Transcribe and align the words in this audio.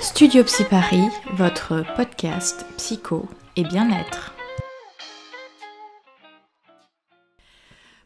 Studio 0.00 0.42
Psy 0.44 0.64
Paris, 0.64 1.08
votre 1.34 1.84
podcast 1.94 2.64
psycho 2.78 3.28
et 3.54 3.64
bien-être. 3.64 4.34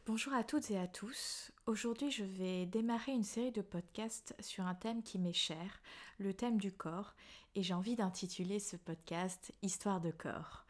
Bonjour 0.05 0.35
à 0.35 0.43
toutes 0.43 0.73
et 0.73 0.79
à 0.79 0.89
tous. 0.89 1.53
Aujourd'hui, 1.67 2.11
je 2.11 2.25
vais 2.25 2.67
démarrer 2.67 3.13
une 3.13 3.23
série 3.23 3.53
de 3.53 3.63
podcasts 3.63 4.35
sur 4.41 4.67
un 4.67 4.75
thème 4.75 5.05
qui 5.05 5.21
m'est 5.21 5.33
cher, 5.33 5.81
le 6.19 6.35
thème 6.35 6.59
du 6.59 6.73
corps, 6.73 7.15
et 7.55 7.63
j'ai 7.63 7.75
envie 7.75 7.95
d'intituler 7.95 8.59
ce 8.59 8.75
podcast 8.75 9.53
Histoire 9.63 10.01
de 10.01 10.11
corps. 10.11 10.65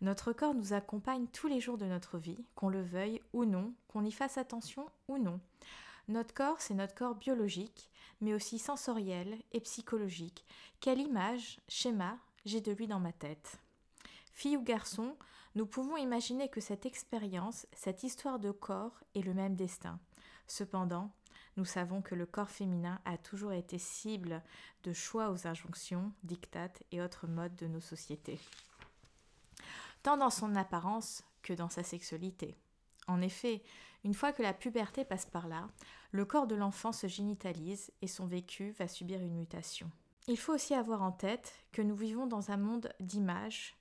Notre 0.00 0.32
corps 0.32 0.54
nous 0.54 0.74
accompagne 0.74 1.26
tous 1.26 1.48
les 1.48 1.60
jours 1.60 1.76
de 1.76 1.86
notre 1.86 2.18
vie, 2.18 2.46
qu'on 2.54 2.68
le 2.68 2.82
veuille 2.82 3.20
ou 3.32 3.44
non, 3.44 3.74
qu'on 3.88 4.04
y 4.04 4.12
fasse 4.12 4.38
attention 4.38 4.86
ou 5.08 5.18
non. 5.18 5.40
Notre 6.08 6.32
corps, 6.32 6.60
c'est 6.60 6.74
notre 6.74 6.94
corps 6.94 7.14
biologique, 7.14 7.90
mais 8.22 8.32
aussi 8.32 8.58
sensoriel 8.58 9.38
et 9.52 9.60
psychologique. 9.60 10.46
Quelle 10.80 11.00
image, 11.00 11.60
schéma 11.68 12.18
j'ai 12.46 12.62
de 12.62 12.72
lui 12.72 12.86
dans 12.86 13.00
ma 13.00 13.12
tête? 13.12 13.58
Fille 14.32 14.56
ou 14.56 14.62
garçon, 14.62 15.16
nous 15.54 15.66
pouvons 15.66 15.98
imaginer 15.98 16.48
que 16.48 16.62
cette 16.62 16.86
expérience, 16.86 17.66
cette 17.72 18.04
histoire 18.04 18.38
de 18.38 18.50
corps 18.52 18.98
est 19.14 19.20
le 19.20 19.34
même 19.34 19.54
destin. 19.54 20.00
Cependant, 20.46 21.10
nous 21.58 21.66
savons 21.66 22.00
que 22.00 22.14
le 22.14 22.24
corps 22.24 22.48
féminin 22.48 23.00
a 23.04 23.18
toujours 23.18 23.52
été 23.52 23.76
cible 23.78 24.42
de 24.84 24.92
choix 24.94 25.30
aux 25.30 25.46
injonctions, 25.46 26.12
dictates 26.22 26.82
et 26.90 27.02
autres 27.02 27.26
modes 27.26 27.56
de 27.56 27.66
nos 27.66 27.80
sociétés, 27.80 28.40
tant 30.02 30.16
dans 30.16 30.30
son 30.30 30.54
apparence 30.56 31.22
que 31.42 31.52
dans 31.52 31.68
sa 31.68 31.82
sexualité. 31.82 32.56
En 33.08 33.20
effet, 33.20 33.62
une 34.04 34.14
fois 34.14 34.32
que 34.32 34.42
la 34.42 34.54
puberté 34.54 35.04
passe 35.04 35.26
par 35.26 35.48
là, 35.48 35.68
le 36.10 36.24
corps 36.24 36.46
de 36.46 36.54
l'enfant 36.54 36.92
se 36.92 37.06
génitalise 37.06 37.92
et 38.02 38.06
son 38.06 38.26
vécu 38.26 38.70
va 38.78 38.88
subir 38.88 39.20
une 39.20 39.36
mutation. 39.36 39.90
Il 40.26 40.38
faut 40.38 40.54
aussi 40.54 40.74
avoir 40.74 41.02
en 41.02 41.12
tête 41.12 41.52
que 41.72 41.82
nous 41.82 41.96
vivons 41.96 42.26
dans 42.26 42.50
un 42.50 42.56
monde 42.56 42.92
d'images 43.00 43.76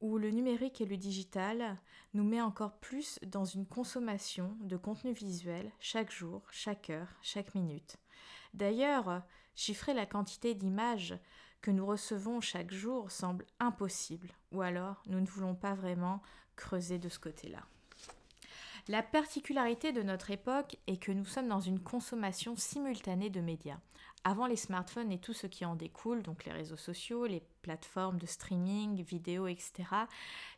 où 0.00 0.18
le 0.18 0.30
numérique 0.30 0.80
et 0.80 0.86
le 0.86 0.96
digital 0.96 1.78
nous 2.14 2.24
met 2.24 2.40
encore 2.40 2.76
plus 2.78 3.18
dans 3.26 3.44
une 3.44 3.66
consommation 3.66 4.56
de 4.60 4.76
contenu 4.76 5.12
visuel 5.12 5.70
chaque 5.80 6.12
jour, 6.12 6.42
chaque 6.50 6.90
heure, 6.90 7.08
chaque 7.22 7.54
minute. 7.54 7.96
D'ailleurs, 8.54 9.22
chiffrer 9.54 9.94
la 9.94 10.06
quantité 10.06 10.54
d'images 10.54 11.18
que 11.62 11.70
nous 11.70 11.86
recevons 11.86 12.40
chaque 12.40 12.72
jour 12.72 13.10
semble 13.10 13.46
impossible, 13.58 14.28
ou 14.52 14.62
alors 14.62 15.02
nous 15.06 15.20
ne 15.20 15.26
voulons 15.26 15.54
pas 15.54 15.74
vraiment 15.74 16.22
creuser 16.54 16.98
de 16.98 17.08
ce 17.08 17.18
côté-là. 17.18 17.66
La 18.88 19.02
particularité 19.02 19.90
de 19.90 20.04
notre 20.04 20.30
époque 20.30 20.76
est 20.86 21.02
que 21.02 21.10
nous 21.10 21.24
sommes 21.24 21.48
dans 21.48 21.58
une 21.58 21.80
consommation 21.80 22.54
simultanée 22.54 23.30
de 23.30 23.40
médias. 23.40 23.80
Avant 24.22 24.46
les 24.46 24.54
smartphones 24.54 25.10
et 25.10 25.18
tout 25.18 25.32
ce 25.32 25.48
qui 25.48 25.64
en 25.64 25.74
découle, 25.74 26.22
donc 26.22 26.44
les 26.44 26.52
réseaux 26.52 26.76
sociaux, 26.76 27.26
les 27.26 27.42
plateformes 27.62 28.18
de 28.18 28.26
streaming, 28.26 29.02
vidéo, 29.02 29.48
etc., 29.48 29.72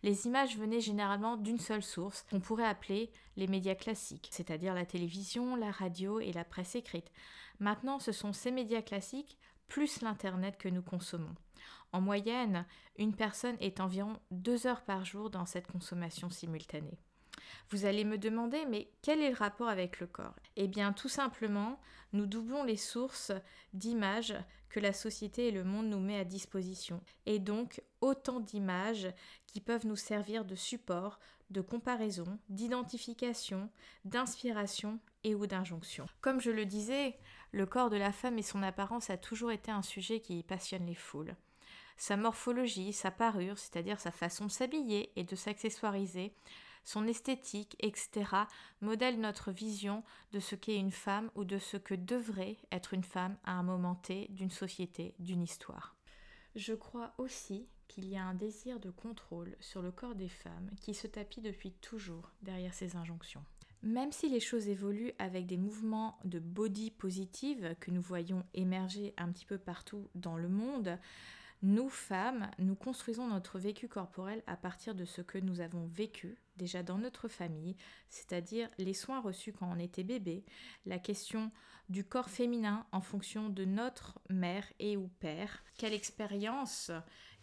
les 0.02 0.26
images 0.26 0.58
venaient 0.58 0.82
généralement 0.82 1.38
d'une 1.38 1.58
seule 1.58 1.82
source 1.82 2.26
qu'on 2.30 2.40
pourrait 2.40 2.66
appeler 2.66 3.10
les 3.36 3.46
médias 3.46 3.74
classiques, 3.74 4.28
c'est-à-dire 4.30 4.74
la 4.74 4.84
télévision, 4.84 5.56
la 5.56 5.70
radio 5.70 6.20
et 6.20 6.32
la 6.32 6.44
presse 6.44 6.74
écrite. 6.74 7.10
Maintenant, 7.60 7.98
ce 7.98 8.12
sont 8.12 8.34
ces 8.34 8.50
médias 8.50 8.82
classiques 8.82 9.38
plus 9.68 10.02
l'Internet 10.02 10.58
que 10.58 10.68
nous 10.68 10.82
consommons. 10.82 11.34
En 11.92 12.02
moyenne, 12.02 12.66
une 12.98 13.16
personne 13.16 13.56
est 13.60 13.80
environ 13.80 14.18
deux 14.30 14.66
heures 14.66 14.84
par 14.84 15.06
jour 15.06 15.30
dans 15.30 15.46
cette 15.46 15.66
consommation 15.66 16.28
simultanée. 16.28 16.98
Vous 17.70 17.84
allez 17.84 18.04
me 18.04 18.18
demander, 18.18 18.64
mais 18.66 18.88
quel 19.02 19.22
est 19.22 19.30
le 19.30 19.36
rapport 19.36 19.68
avec 19.68 20.00
le 20.00 20.06
corps? 20.06 20.34
Eh 20.56 20.68
bien, 20.68 20.92
tout 20.92 21.08
simplement, 21.08 21.78
nous 22.12 22.26
doublons 22.26 22.64
les 22.64 22.76
sources 22.76 23.32
d'images 23.72 24.34
que 24.68 24.80
la 24.80 24.92
société 24.92 25.48
et 25.48 25.50
le 25.50 25.64
monde 25.64 25.88
nous 25.88 26.00
met 26.00 26.18
à 26.18 26.24
disposition, 26.24 27.00
et 27.26 27.38
donc 27.38 27.82
autant 28.00 28.40
d'images 28.40 29.08
qui 29.46 29.60
peuvent 29.60 29.86
nous 29.86 29.96
servir 29.96 30.44
de 30.44 30.54
support, 30.54 31.18
de 31.50 31.60
comparaison, 31.62 32.38
d'identification, 32.50 33.70
d'inspiration 34.04 35.00
et 35.24 35.34
ou 35.34 35.46
d'injonction. 35.46 36.06
Comme 36.20 36.40
je 36.40 36.50
le 36.50 36.66
disais, 36.66 37.16
le 37.52 37.64
corps 37.64 37.88
de 37.88 37.96
la 37.96 38.12
femme 38.12 38.38
et 38.38 38.42
son 38.42 38.62
apparence 38.62 39.08
a 39.08 39.16
toujours 39.16 39.50
été 39.50 39.70
un 39.70 39.82
sujet 39.82 40.20
qui 40.20 40.42
passionne 40.42 40.86
les 40.86 40.94
foules. 40.94 41.34
Sa 41.96 42.16
morphologie, 42.16 42.92
sa 42.92 43.10
parure, 43.10 43.58
c'est-à-dire 43.58 43.98
sa 43.98 44.12
façon 44.12 44.46
de 44.46 44.50
s'habiller 44.50 45.10
et 45.16 45.24
de 45.24 45.34
s'accessoiriser, 45.34 46.32
son 46.88 47.06
esthétique, 47.06 47.76
etc., 47.80 48.30
modèle 48.80 49.20
notre 49.20 49.52
vision 49.52 50.02
de 50.32 50.40
ce 50.40 50.54
qu'est 50.54 50.78
une 50.78 50.90
femme 50.90 51.30
ou 51.34 51.44
de 51.44 51.58
ce 51.58 51.76
que 51.76 51.92
devrait 51.92 52.56
être 52.72 52.94
une 52.94 53.04
femme 53.04 53.36
à 53.44 53.52
un 53.52 53.62
moment 53.62 53.94
T 53.94 54.28
d'une 54.30 54.50
société, 54.50 55.14
d'une 55.18 55.42
histoire. 55.42 55.96
Je 56.56 56.72
crois 56.72 57.12
aussi 57.18 57.68
qu'il 57.88 58.08
y 58.08 58.16
a 58.16 58.24
un 58.24 58.32
désir 58.32 58.80
de 58.80 58.88
contrôle 58.88 59.54
sur 59.60 59.82
le 59.82 59.92
corps 59.92 60.14
des 60.14 60.30
femmes 60.30 60.70
qui 60.80 60.94
se 60.94 61.06
tapit 61.06 61.42
depuis 61.42 61.72
toujours 61.72 62.32
derrière 62.40 62.72
ces 62.72 62.96
injonctions. 62.96 63.44
Même 63.82 64.10
si 64.10 64.30
les 64.30 64.40
choses 64.40 64.68
évoluent 64.68 65.12
avec 65.18 65.44
des 65.44 65.58
mouvements 65.58 66.18
de 66.24 66.38
body 66.38 66.90
positive 66.90 67.76
que 67.80 67.90
nous 67.90 68.00
voyons 68.00 68.46
émerger 68.54 69.12
un 69.18 69.30
petit 69.30 69.44
peu 69.44 69.58
partout 69.58 70.08
dans 70.14 70.38
le 70.38 70.48
monde, 70.48 70.98
nous, 71.60 71.90
femmes, 71.90 72.50
nous 72.58 72.76
construisons 72.76 73.28
notre 73.28 73.58
vécu 73.58 73.88
corporel 73.88 74.42
à 74.46 74.56
partir 74.56 74.94
de 74.94 75.04
ce 75.04 75.20
que 75.20 75.36
nous 75.36 75.60
avons 75.60 75.86
vécu 75.86 76.38
déjà 76.58 76.82
dans 76.82 76.98
notre 76.98 77.28
famille, 77.28 77.76
c'est-à-dire 78.10 78.68
les 78.76 78.92
soins 78.92 79.20
reçus 79.20 79.52
quand 79.52 79.70
on 79.72 79.78
était 79.78 80.02
bébé, 80.04 80.44
la 80.84 80.98
question 80.98 81.50
du 81.88 82.04
corps 82.04 82.28
féminin 82.28 82.86
en 82.92 83.00
fonction 83.00 83.48
de 83.48 83.64
notre 83.64 84.20
mère 84.28 84.66
et 84.78 84.98
ou 84.98 85.08
père, 85.20 85.64
quelle 85.78 85.94
expérience 85.94 86.90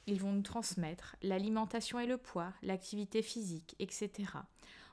ils 0.05 0.21
vont 0.21 0.33
nous 0.33 0.43
transmettre, 0.43 1.15
l'alimentation 1.23 1.99
et 1.99 2.05
le 2.05 2.17
poids, 2.17 2.53
l'activité 2.61 3.23
physique, 3.23 3.75
etc. 3.79 4.11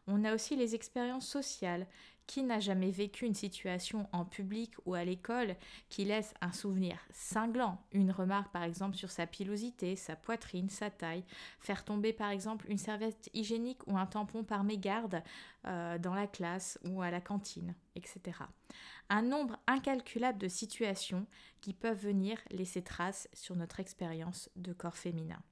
On 0.06 0.24
a 0.24 0.34
aussi 0.34 0.56
les 0.56 0.74
expériences 0.74 1.28
sociales, 1.28 1.86
qui 2.26 2.42
n'a 2.42 2.60
jamais 2.60 2.90
vécu 2.90 3.26
une 3.26 3.34
situation 3.34 4.08
en 4.12 4.24
public 4.24 4.74
ou 4.86 4.94
à 4.94 5.04
l'école 5.04 5.56
qui 5.88 6.04
laisse 6.04 6.34
un 6.40 6.52
souvenir 6.52 6.98
cinglant 7.10 7.80
Une 7.92 8.10
remarque 8.10 8.52
par 8.52 8.62
exemple 8.62 8.96
sur 8.96 9.10
sa 9.10 9.26
pilosité, 9.26 9.96
sa 9.96 10.16
poitrine, 10.16 10.68
sa 10.68 10.90
taille, 10.90 11.24
faire 11.60 11.84
tomber 11.84 12.12
par 12.12 12.30
exemple 12.30 12.66
une 12.68 12.78
serviette 12.78 13.30
hygiénique 13.34 13.86
ou 13.86 13.96
un 13.96 14.06
tampon 14.06 14.44
par 14.44 14.64
mégarde 14.64 15.22
euh, 15.66 15.98
dans 15.98 16.14
la 16.14 16.26
classe 16.26 16.78
ou 16.84 17.02
à 17.02 17.10
la 17.10 17.20
cantine, 17.20 17.74
etc. 17.94 18.38
Un 19.10 19.22
nombre 19.22 19.58
incalculable 19.66 20.38
de 20.38 20.48
situations 20.48 21.26
qui 21.60 21.74
peuvent 21.74 22.00
venir 22.00 22.38
laisser 22.50 22.82
trace 22.82 23.28
sur 23.32 23.56
notre 23.56 23.80
expérience 23.80 24.48
de 24.56 24.72
corps 24.72 24.96
féminin. 24.96 25.42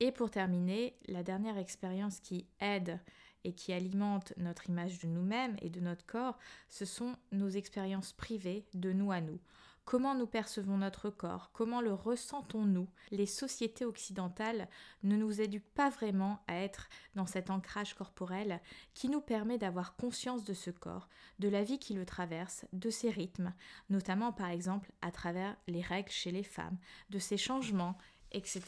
Et 0.00 0.10
pour 0.10 0.30
terminer, 0.30 0.96
la 1.06 1.22
dernière 1.22 1.58
expérience 1.58 2.18
qui 2.18 2.46
aide 2.60 2.98
et 3.44 3.52
qui 3.52 3.72
alimente 3.72 4.32
notre 4.36 4.68
image 4.68 4.98
de 5.00 5.06
nous-mêmes 5.06 5.56
et 5.62 5.70
de 5.70 5.80
notre 5.80 6.06
corps, 6.06 6.38
ce 6.68 6.84
sont 6.84 7.14
nos 7.32 7.48
expériences 7.48 8.12
privées 8.12 8.64
de 8.74 8.92
nous 8.92 9.12
à 9.12 9.20
nous. 9.20 9.38
Comment 9.84 10.14
nous 10.14 10.28
percevons 10.28 10.78
notre 10.78 11.10
corps 11.10 11.50
Comment 11.52 11.80
le 11.80 11.92
ressentons-nous 11.92 12.88
Les 13.10 13.26
sociétés 13.26 13.84
occidentales 13.84 14.68
ne 15.02 15.16
nous 15.16 15.40
éduquent 15.40 15.74
pas 15.74 15.90
vraiment 15.90 16.42
à 16.46 16.54
être 16.54 16.88
dans 17.16 17.26
cet 17.26 17.50
ancrage 17.50 17.94
corporel 17.94 18.60
qui 18.94 19.08
nous 19.08 19.20
permet 19.20 19.58
d'avoir 19.58 19.96
conscience 19.96 20.44
de 20.44 20.54
ce 20.54 20.70
corps, 20.70 21.08
de 21.40 21.48
la 21.48 21.64
vie 21.64 21.80
qui 21.80 21.94
le 21.94 22.06
traverse, 22.06 22.64
de 22.72 22.90
ses 22.90 23.10
rythmes, 23.10 23.52
notamment 23.90 24.32
par 24.32 24.50
exemple 24.50 24.92
à 25.02 25.10
travers 25.10 25.56
les 25.66 25.82
règles 25.82 26.10
chez 26.10 26.30
les 26.30 26.44
femmes, 26.44 26.78
de 27.10 27.18
ses 27.18 27.36
changements, 27.36 27.98
etc. 28.30 28.62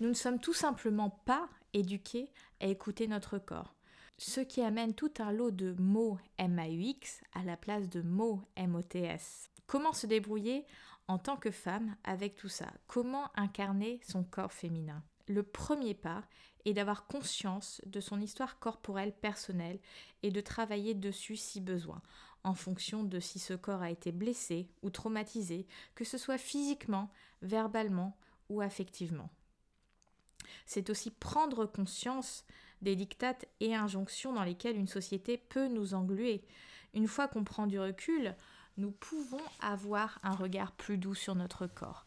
Nous 0.00 0.08
ne 0.08 0.14
sommes 0.14 0.40
tout 0.40 0.54
simplement 0.54 1.10
pas 1.24 1.48
éduqués 1.74 2.32
à 2.60 2.66
écouter 2.66 3.06
notre 3.06 3.38
corps. 3.38 3.74
Ce 4.18 4.40
qui 4.40 4.60
amène 4.60 4.94
tout 4.94 5.12
un 5.18 5.32
lot 5.32 5.50
de 5.50 5.74
mots 5.78 6.18
MAUX 6.38 7.22
à 7.32 7.42
la 7.42 7.56
place 7.56 7.88
de 7.88 8.02
mots 8.02 8.42
MOTS. 8.58 9.50
Comment 9.66 9.92
se 9.92 10.06
débrouiller 10.06 10.66
en 11.08 11.18
tant 11.18 11.36
que 11.36 11.50
femme 11.50 11.96
avec 12.04 12.36
tout 12.36 12.48
ça? 12.48 12.70
Comment 12.86 13.30
incarner 13.34 14.00
son 14.06 14.22
corps 14.22 14.52
féminin? 14.52 15.02
Le 15.26 15.42
premier 15.42 15.94
pas 15.94 16.24
est 16.64 16.74
d'avoir 16.74 17.06
conscience 17.06 17.80
de 17.86 18.00
son 18.00 18.20
histoire 18.20 18.58
corporelle 18.58 19.14
personnelle 19.14 19.80
et 20.22 20.30
de 20.30 20.40
travailler 20.40 20.94
dessus 20.94 21.36
si 21.36 21.60
besoin, 21.60 22.02
en 22.44 22.54
fonction 22.54 23.04
de 23.04 23.20
si 23.20 23.38
ce 23.38 23.54
corps 23.54 23.82
a 23.82 23.90
été 23.90 24.12
blessé 24.12 24.68
ou 24.82 24.90
traumatisé, 24.90 25.66
que 25.94 26.04
ce 26.04 26.18
soit 26.18 26.38
physiquement, 26.38 27.10
verbalement 27.42 28.16
ou 28.48 28.60
affectivement 28.60 29.30
c'est 30.66 30.90
aussi 30.90 31.10
prendre 31.10 31.66
conscience 31.66 32.44
des 32.82 32.96
dictates 32.96 33.46
et 33.60 33.74
injonctions 33.74 34.32
dans 34.32 34.44
lesquelles 34.44 34.76
une 34.76 34.88
société 34.88 35.36
peut 35.36 35.68
nous 35.68 35.94
engluer. 35.94 36.42
Une 36.94 37.08
fois 37.08 37.28
qu'on 37.28 37.44
prend 37.44 37.66
du 37.66 37.78
recul, 37.78 38.34
nous 38.76 38.90
pouvons 38.90 39.42
avoir 39.60 40.18
un 40.22 40.34
regard 40.34 40.72
plus 40.72 40.96
doux 40.96 41.14
sur 41.14 41.34
notre 41.34 41.66
corps. 41.66 42.06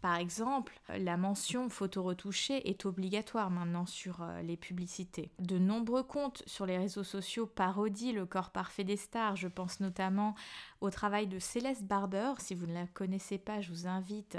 Par 0.00 0.16
exemple, 0.16 0.80
la 0.88 1.18
mention 1.18 1.68
photo 1.68 2.02
retouchée 2.02 2.70
est 2.70 2.86
obligatoire 2.86 3.50
maintenant 3.50 3.84
sur 3.84 4.22
euh, 4.22 4.40
les 4.40 4.56
publicités. 4.56 5.30
De 5.38 5.58
nombreux 5.58 6.02
comptes 6.02 6.42
sur 6.46 6.64
les 6.64 6.78
réseaux 6.78 7.04
sociaux 7.04 7.46
parodient 7.46 8.14
le 8.14 8.24
corps 8.24 8.50
parfait 8.50 8.84
des 8.84 8.96
stars. 8.96 9.36
Je 9.36 9.48
pense 9.48 9.80
notamment 9.80 10.34
au 10.80 10.88
travail 10.88 11.26
de 11.26 11.38
Céleste 11.38 11.84
Barber. 11.84 12.32
Si 12.38 12.54
vous 12.54 12.66
ne 12.66 12.72
la 12.72 12.86
connaissez 12.86 13.36
pas, 13.36 13.60
je 13.60 13.70
vous 13.70 13.86
invite 13.86 14.36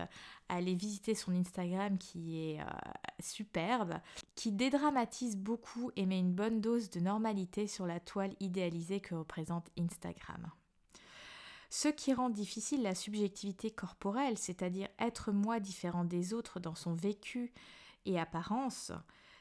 à 0.50 0.56
aller 0.56 0.74
visiter 0.74 1.14
son 1.14 1.32
Instagram 1.34 2.00
qui 2.00 2.40
est 2.40 2.62
euh, 2.62 2.66
superbe, 3.20 3.94
qui 4.34 4.52
dédramatise 4.52 5.38
beaucoup 5.38 5.92
et 5.96 6.08
met 6.08 6.20
une 6.20 6.34
bonne 6.34 6.60
dose 6.60 6.90
de 6.90 7.00
normalité 7.00 7.68
sur 7.68 7.86
la 7.86 8.00
toile 8.00 8.34
idéalisée 8.40 9.00
que 9.00 9.14
représente 9.14 9.70
Instagram. 9.80 10.50
Ce 11.74 11.88
qui 11.88 12.14
rend 12.14 12.30
difficile 12.30 12.82
la 12.82 12.94
subjectivité 12.94 13.72
corporelle, 13.72 14.38
c'est-à-dire 14.38 14.90
être 15.00 15.32
moi 15.32 15.62
différent 15.62 16.04
des 16.04 16.34
autres 16.34 16.60
dans 16.60 16.76
son 16.76 16.94
vécu 16.94 17.54
et 18.06 18.20
apparence, 18.20 18.92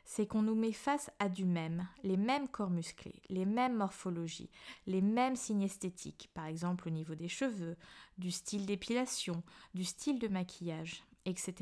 c'est 0.05 0.29
qu'on 0.29 0.43
nous 0.43 0.55
met 0.55 0.71
face 0.71 1.11
à 1.19 1.29
du 1.29 1.45
même, 1.45 1.89
les 2.05 2.17
mêmes 2.17 2.47
corps 2.47 2.71
musclés, 2.71 3.21
les 3.31 3.47
mêmes 3.47 3.77
morphologies, 3.77 4.49
les 4.87 5.01
mêmes 5.01 5.35
signes 5.35 5.65
esthétiques, 5.65 6.31
par 6.33 6.47
exemple 6.47 6.87
au 6.87 6.93
niveau 6.93 7.17
des 7.17 7.27
cheveux, 7.27 7.77
du 8.17 8.31
style 8.31 8.65
d'épilation, 8.65 9.43
du 9.75 9.83
style 9.83 10.21
de 10.21 10.29
maquillage, 10.29 11.03
etc. 11.25 11.55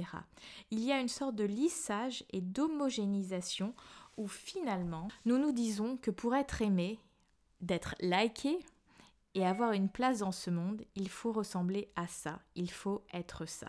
Il 0.70 0.80
y 0.80 0.92
a 0.92 1.00
une 1.00 1.08
sorte 1.08 1.34
de 1.34 1.44
lissage 1.44 2.24
et 2.28 2.42
d'homogénéisation 2.42 3.72
où 4.18 4.28
finalement 4.28 5.08
nous 5.24 5.38
nous 5.38 5.52
disons 5.52 5.96
que 5.96 6.10
pour 6.10 6.34
être 6.34 6.60
aimé, 6.60 6.98
d'être 7.62 7.94
liké, 8.00 8.58
et 9.34 9.46
avoir 9.46 9.72
une 9.72 9.88
place 9.88 10.18
dans 10.18 10.32
ce 10.32 10.50
monde, 10.50 10.82
il 10.94 11.08
faut 11.08 11.32
ressembler 11.32 11.90
à 11.96 12.06
ça, 12.06 12.40
il 12.54 12.70
faut 12.70 13.04
être 13.12 13.46
ça. 13.46 13.68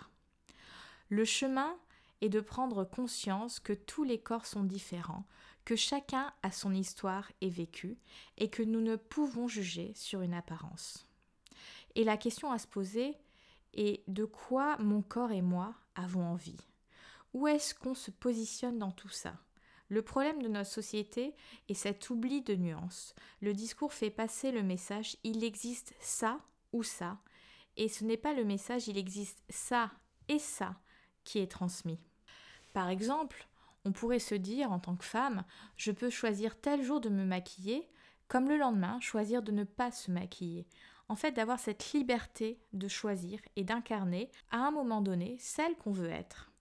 Le 1.09 1.25
chemin 1.25 1.75
est 2.21 2.29
de 2.29 2.39
prendre 2.39 2.83
conscience 2.83 3.59
que 3.59 3.73
tous 3.73 4.03
les 4.03 4.19
corps 4.19 4.45
sont 4.45 4.63
différents, 4.63 5.25
que 5.65 5.75
chacun 5.75 6.33
a 6.43 6.51
son 6.51 6.73
histoire 6.73 7.31
et 7.41 7.49
vécu, 7.49 7.97
et 8.37 8.49
que 8.49 8.63
nous 8.63 8.81
ne 8.81 8.95
pouvons 8.95 9.47
juger 9.47 9.93
sur 9.95 10.21
une 10.21 10.33
apparence. 10.33 11.07
Et 11.95 12.03
la 12.03 12.17
question 12.17 12.51
à 12.51 12.59
se 12.59 12.67
poser 12.67 13.17
est 13.73 14.03
de 14.07 14.25
quoi 14.25 14.77
mon 14.77 15.01
corps 15.01 15.31
et 15.31 15.41
moi 15.41 15.75
avons 15.95 16.23
envie? 16.23 16.59
Où 17.33 17.47
est-ce 17.47 17.75
qu'on 17.75 17.95
se 17.95 18.11
positionne 18.11 18.79
dans 18.79 18.91
tout 18.91 19.09
ça? 19.09 19.35
Le 19.89 20.01
problème 20.01 20.41
de 20.41 20.47
notre 20.47 20.69
société 20.69 21.35
est 21.67 21.73
cet 21.73 22.09
oubli 22.09 22.41
de 22.41 22.55
nuances. 22.55 23.15
Le 23.41 23.53
discours 23.53 23.93
fait 23.93 24.11
passer 24.11 24.51
le 24.51 24.63
message 24.63 25.17
il 25.23 25.43
existe 25.43 25.93
ça 25.99 26.39
ou 26.71 26.83
ça, 26.83 27.17
et 27.75 27.89
ce 27.89 28.03
n'est 28.03 28.17
pas 28.17 28.33
le 28.33 28.45
message 28.45 28.87
il 28.87 28.97
existe 28.97 29.43
ça 29.49 29.91
et 30.27 30.39
ça 30.39 30.75
qui 31.23 31.39
est 31.39 31.51
transmis. 31.51 31.99
Par 32.73 32.89
exemple, 32.89 33.47
on 33.85 33.91
pourrait 33.91 34.19
se 34.19 34.35
dire 34.35 34.71
en 34.71 34.79
tant 34.79 34.95
que 34.95 35.05
femme, 35.05 35.43
je 35.75 35.91
peux 35.91 36.09
choisir 36.09 36.59
tel 36.59 36.83
jour 36.83 37.01
de 37.01 37.09
me 37.09 37.25
maquiller, 37.25 37.89
comme 38.27 38.47
le 38.47 38.57
lendemain 38.57 38.99
choisir 38.99 39.41
de 39.41 39.51
ne 39.51 39.63
pas 39.63 39.91
se 39.91 40.11
maquiller. 40.11 40.67
En 41.07 41.15
fait, 41.15 41.31
d'avoir 41.31 41.59
cette 41.59 41.93
liberté 41.93 42.59
de 42.73 42.87
choisir 42.87 43.39
et 43.55 43.63
d'incarner 43.63 44.29
à 44.51 44.57
un 44.57 44.69
moment 44.69 45.01
donné 45.01 45.37
celle 45.39 45.75
qu'on 45.77 45.91
veut 45.91 46.11
être 46.11 46.51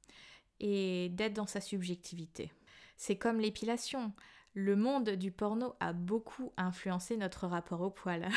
et 0.61 1.11
d'être 1.11 1.35
dans 1.35 1.47
sa 1.47 1.61
subjectivité. 1.61 2.51
C'est 2.99 3.17
comme 3.17 3.41
l'épilation. 3.41 4.13
Le 4.53 4.77
monde 4.77 5.11
du 5.11 5.33
porno 5.33 5.75
a 5.81 5.95
beaucoup 5.95 6.53
influencé 6.57 7.17
notre 7.17 7.47
rapport 7.47 7.81
au 7.81 7.91
poil. 7.91 8.29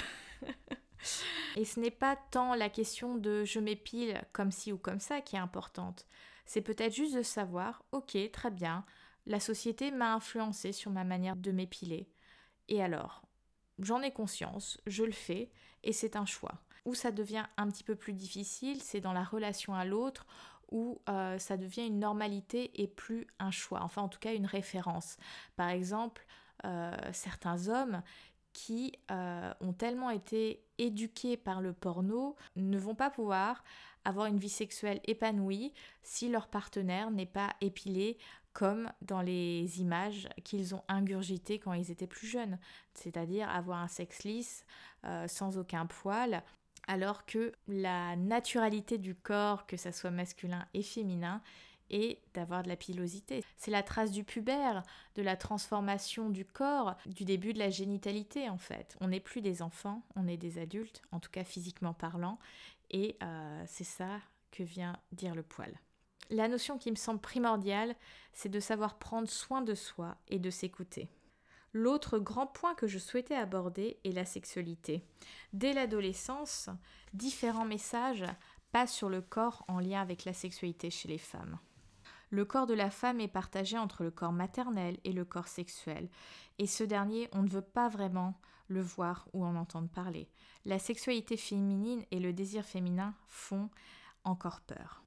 Et 1.57 1.65
ce 1.65 1.79
n'est 1.79 1.91
pas 1.91 2.15
tant 2.15 2.53
la 2.53 2.69
question 2.69 3.15
de 3.15 3.43
je 3.43 3.59
m'épile 3.59 4.23
comme 4.31 4.51
ci 4.51 4.71
ou 4.71 4.77
comme 4.77 4.99
ça 4.99 5.19
qui 5.19 5.35
est 5.35 5.39
importante. 5.39 6.07
C'est 6.45 6.61
peut-être 6.61 6.93
juste 6.93 7.15
de 7.15 7.23
savoir, 7.23 7.83
ok, 7.91 8.17
très 8.31 8.51
bien, 8.51 8.85
la 9.25 9.39
société 9.39 9.91
m'a 9.91 10.13
influencé 10.13 10.71
sur 10.71 10.91
ma 10.91 11.03
manière 11.03 11.35
de 11.35 11.51
m'épiler. 11.51 12.09
Et 12.67 12.81
alors 12.81 13.23
J'en 13.79 14.01
ai 14.01 14.11
conscience, 14.11 14.79
je 14.85 15.03
le 15.03 15.11
fais, 15.11 15.49
et 15.83 15.91
c'est 15.91 16.15
un 16.15 16.25
choix. 16.25 16.61
Où 16.85 16.93
ça 16.93 17.11
devient 17.11 17.45
un 17.57 17.67
petit 17.67 17.83
peu 17.83 17.95
plus 17.95 18.13
difficile, 18.13 18.81
c'est 18.81 19.01
dans 19.01 19.13
la 19.13 19.23
relation 19.23 19.73
à 19.73 19.85
l'autre, 19.85 20.27
où 20.71 21.01
euh, 21.09 21.37
ça 21.37 21.57
devient 21.57 21.85
une 21.87 21.99
normalité 21.99 22.71
et 22.81 22.87
plus 22.87 23.27
un 23.39 23.51
choix, 23.51 23.81
enfin 23.83 24.01
en 24.01 24.09
tout 24.09 24.19
cas 24.19 24.33
une 24.33 24.45
référence. 24.45 25.17
Par 25.55 25.69
exemple, 25.69 26.25
euh, 26.65 26.95
certains 27.11 27.67
hommes 27.67 28.01
qui 28.53 28.93
euh, 29.11 29.53
ont 29.61 29.73
tellement 29.73 30.09
été 30.09 30.63
éduqués 30.77 31.37
par 31.37 31.61
le 31.61 31.73
porno 31.73 32.35
ne 32.55 32.77
vont 32.77 32.95
pas 32.95 33.09
pouvoir 33.09 33.63
avoir 34.03 34.25
une 34.25 34.39
vie 34.39 34.49
sexuelle 34.49 34.99
épanouie 35.05 35.73
si 36.03 36.29
leur 36.29 36.47
partenaire 36.47 37.11
n'est 37.11 37.25
pas 37.25 37.53
épilé 37.61 38.17
comme 38.53 38.91
dans 39.01 39.21
les 39.21 39.79
images 39.79 40.27
qu'ils 40.43 40.75
ont 40.75 40.83
ingurgitées 40.89 41.59
quand 41.59 41.71
ils 41.71 41.91
étaient 41.91 42.07
plus 42.07 42.27
jeunes, 42.27 42.59
c'est-à-dire 42.93 43.49
avoir 43.49 43.79
un 43.79 43.87
sexe 43.87 44.23
lisse 44.23 44.65
sans 45.27 45.57
aucun 45.57 45.85
poil 45.85 46.43
alors 46.87 47.25
que 47.25 47.53
la 47.67 48.15
naturalité 48.15 48.97
du 48.97 49.15
corps, 49.15 49.65
que 49.65 49.77
ça 49.77 49.91
soit 49.91 50.11
masculin 50.11 50.65
et 50.73 50.83
féminin, 50.83 51.41
est 51.91 52.19
d'avoir 52.33 52.63
de 52.63 52.69
la 52.69 52.75
pilosité. 52.75 53.43
C'est 53.57 53.71
la 53.71 53.83
trace 53.83 54.11
du 54.11 54.23
pubère, 54.23 54.83
de 55.15 55.21
la 55.21 55.35
transformation 55.35 56.29
du 56.29 56.45
corps, 56.45 56.95
du 57.05 57.25
début 57.25 57.53
de 57.53 57.59
la 57.59 57.69
génitalité 57.69 58.49
en 58.49 58.57
fait. 58.57 58.95
On 59.01 59.09
n'est 59.09 59.19
plus 59.19 59.41
des 59.41 59.61
enfants, 59.61 60.01
on 60.15 60.27
est 60.27 60.37
des 60.37 60.57
adultes, 60.57 61.01
en 61.11 61.19
tout 61.19 61.29
cas 61.29 61.43
physiquement 61.43 61.93
parlant, 61.93 62.39
et 62.89 63.17
euh, 63.21 63.63
c'est 63.67 63.83
ça 63.83 64.19
que 64.51 64.63
vient 64.63 64.97
dire 65.11 65.35
le 65.35 65.43
poil. 65.43 65.79
La 66.29 66.47
notion 66.47 66.77
qui 66.77 66.91
me 66.91 66.95
semble 66.95 67.19
primordiale, 67.19 67.95
c'est 68.31 68.49
de 68.49 68.59
savoir 68.59 68.97
prendre 68.97 69.27
soin 69.27 69.61
de 69.61 69.75
soi 69.75 70.15
et 70.29 70.39
de 70.39 70.49
s'écouter. 70.49 71.09
L'autre 71.73 72.19
grand 72.19 72.47
point 72.47 72.75
que 72.75 72.87
je 72.87 72.99
souhaitais 72.99 73.35
aborder 73.35 73.97
est 74.03 74.11
la 74.11 74.25
sexualité. 74.25 75.05
Dès 75.53 75.73
l'adolescence, 75.73 76.69
différents 77.13 77.65
messages 77.65 78.25
passent 78.71 78.93
sur 78.93 79.09
le 79.09 79.21
corps 79.21 79.63
en 79.67 79.79
lien 79.79 80.01
avec 80.01 80.25
la 80.25 80.33
sexualité 80.33 80.89
chez 80.89 81.07
les 81.07 81.17
femmes. 81.17 81.59
Le 82.29 82.45
corps 82.45 82.67
de 82.67 82.73
la 82.73 82.89
femme 82.89 83.19
est 83.19 83.27
partagé 83.27 83.77
entre 83.77 84.03
le 84.03 84.11
corps 84.11 84.31
maternel 84.31 84.97
et 85.03 85.11
le 85.11 85.25
corps 85.25 85.49
sexuel, 85.49 86.09
et 86.59 86.67
ce 86.67 86.83
dernier, 86.83 87.29
on 87.33 87.41
ne 87.41 87.49
veut 87.49 87.61
pas 87.61 87.89
vraiment 87.89 88.39
le 88.67 88.81
voir 88.81 89.27
ou 89.33 89.43
en 89.43 89.55
entendre 89.55 89.89
parler. 89.89 90.29
La 90.63 90.79
sexualité 90.79 91.35
féminine 91.35 92.05
et 92.11 92.19
le 92.19 92.31
désir 92.31 92.63
féminin 92.63 93.13
font 93.27 93.69
encore 94.23 94.61
peur. 94.61 95.00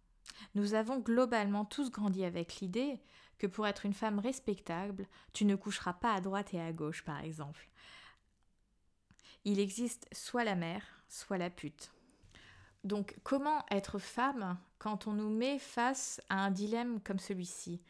Nous 0.54 0.74
avons 0.74 0.98
globalement 0.98 1.64
tous 1.64 1.90
grandi 1.90 2.24
avec 2.24 2.60
l'idée 2.60 3.00
que 3.38 3.46
pour 3.46 3.66
être 3.66 3.86
une 3.86 3.94
femme 3.94 4.18
respectable, 4.18 5.08
tu 5.32 5.44
ne 5.44 5.56
coucheras 5.56 5.94
pas 5.94 6.14
à 6.14 6.20
droite 6.20 6.54
et 6.54 6.60
à 6.60 6.72
gauche, 6.72 7.04
par 7.04 7.20
exemple. 7.20 7.68
Il 9.44 9.58
existe 9.58 10.08
soit 10.12 10.44
la 10.44 10.54
mère, 10.54 10.84
soit 11.08 11.38
la 11.38 11.50
pute. 11.50 11.92
Donc 12.84 13.16
comment 13.24 13.64
être 13.70 13.98
femme 13.98 14.58
quand 14.78 15.06
on 15.06 15.14
nous 15.14 15.30
met 15.30 15.58
face 15.58 16.20
à 16.28 16.44
un 16.44 16.50
dilemme 16.50 17.00
comme 17.00 17.18
celui-ci? 17.18 17.82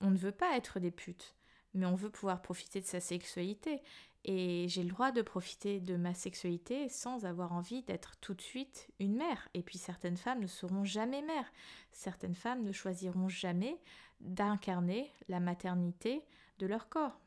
On 0.00 0.10
ne 0.10 0.16
veut 0.16 0.32
pas 0.32 0.56
être 0.56 0.78
des 0.78 0.90
putes, 0.90 1.34
mais 1.74 1.86
on 1.86 1.94
veut 1.94 2.10
pouvoir 2.10 2.42
profiter 2.42 2.80
de 2.80 2.86
sa 2.86 3.00
sexualité. 3.00 3.82
Et 4.28 4.66
j'ai 4.68 4.82
le 4.82 4.88
droit 4.88 5.12
de 5.12 5.22
profiter 5.22 5.78
de 5.78 5.96
ma 5.96 6.12
sexualité 6.12 6.88
sans 6.88 7.24
avoir 7.24 7.52
envie 7.52 7.82
d'être 7.84 8.16
tout 8.20 8.34
de 8.34 8.40
suite 8.42 8.88
une 8.98 9.14
mère. 9.14 9.48
Et 9.54 9.62
puis 9.62 9.78
certaines 9.78 10.16
femmes 10.16 10.40
ne 10.40 10.48
seront 10.48 10.84
jamais 10.84 11.22
mères. 11.22 11.52
Certaines 11.92 12.34
femmes 12.34 12.64
ne 12.64 12.72
choisiront 12.72 13.28
jamais 13.28 13.80
d'incarner 14.20 15.08
la 15.28 15.38
maternité 15.38 16.24
de 16.58 16.66
leur 16.66 16.88
corps. 16.88 17.20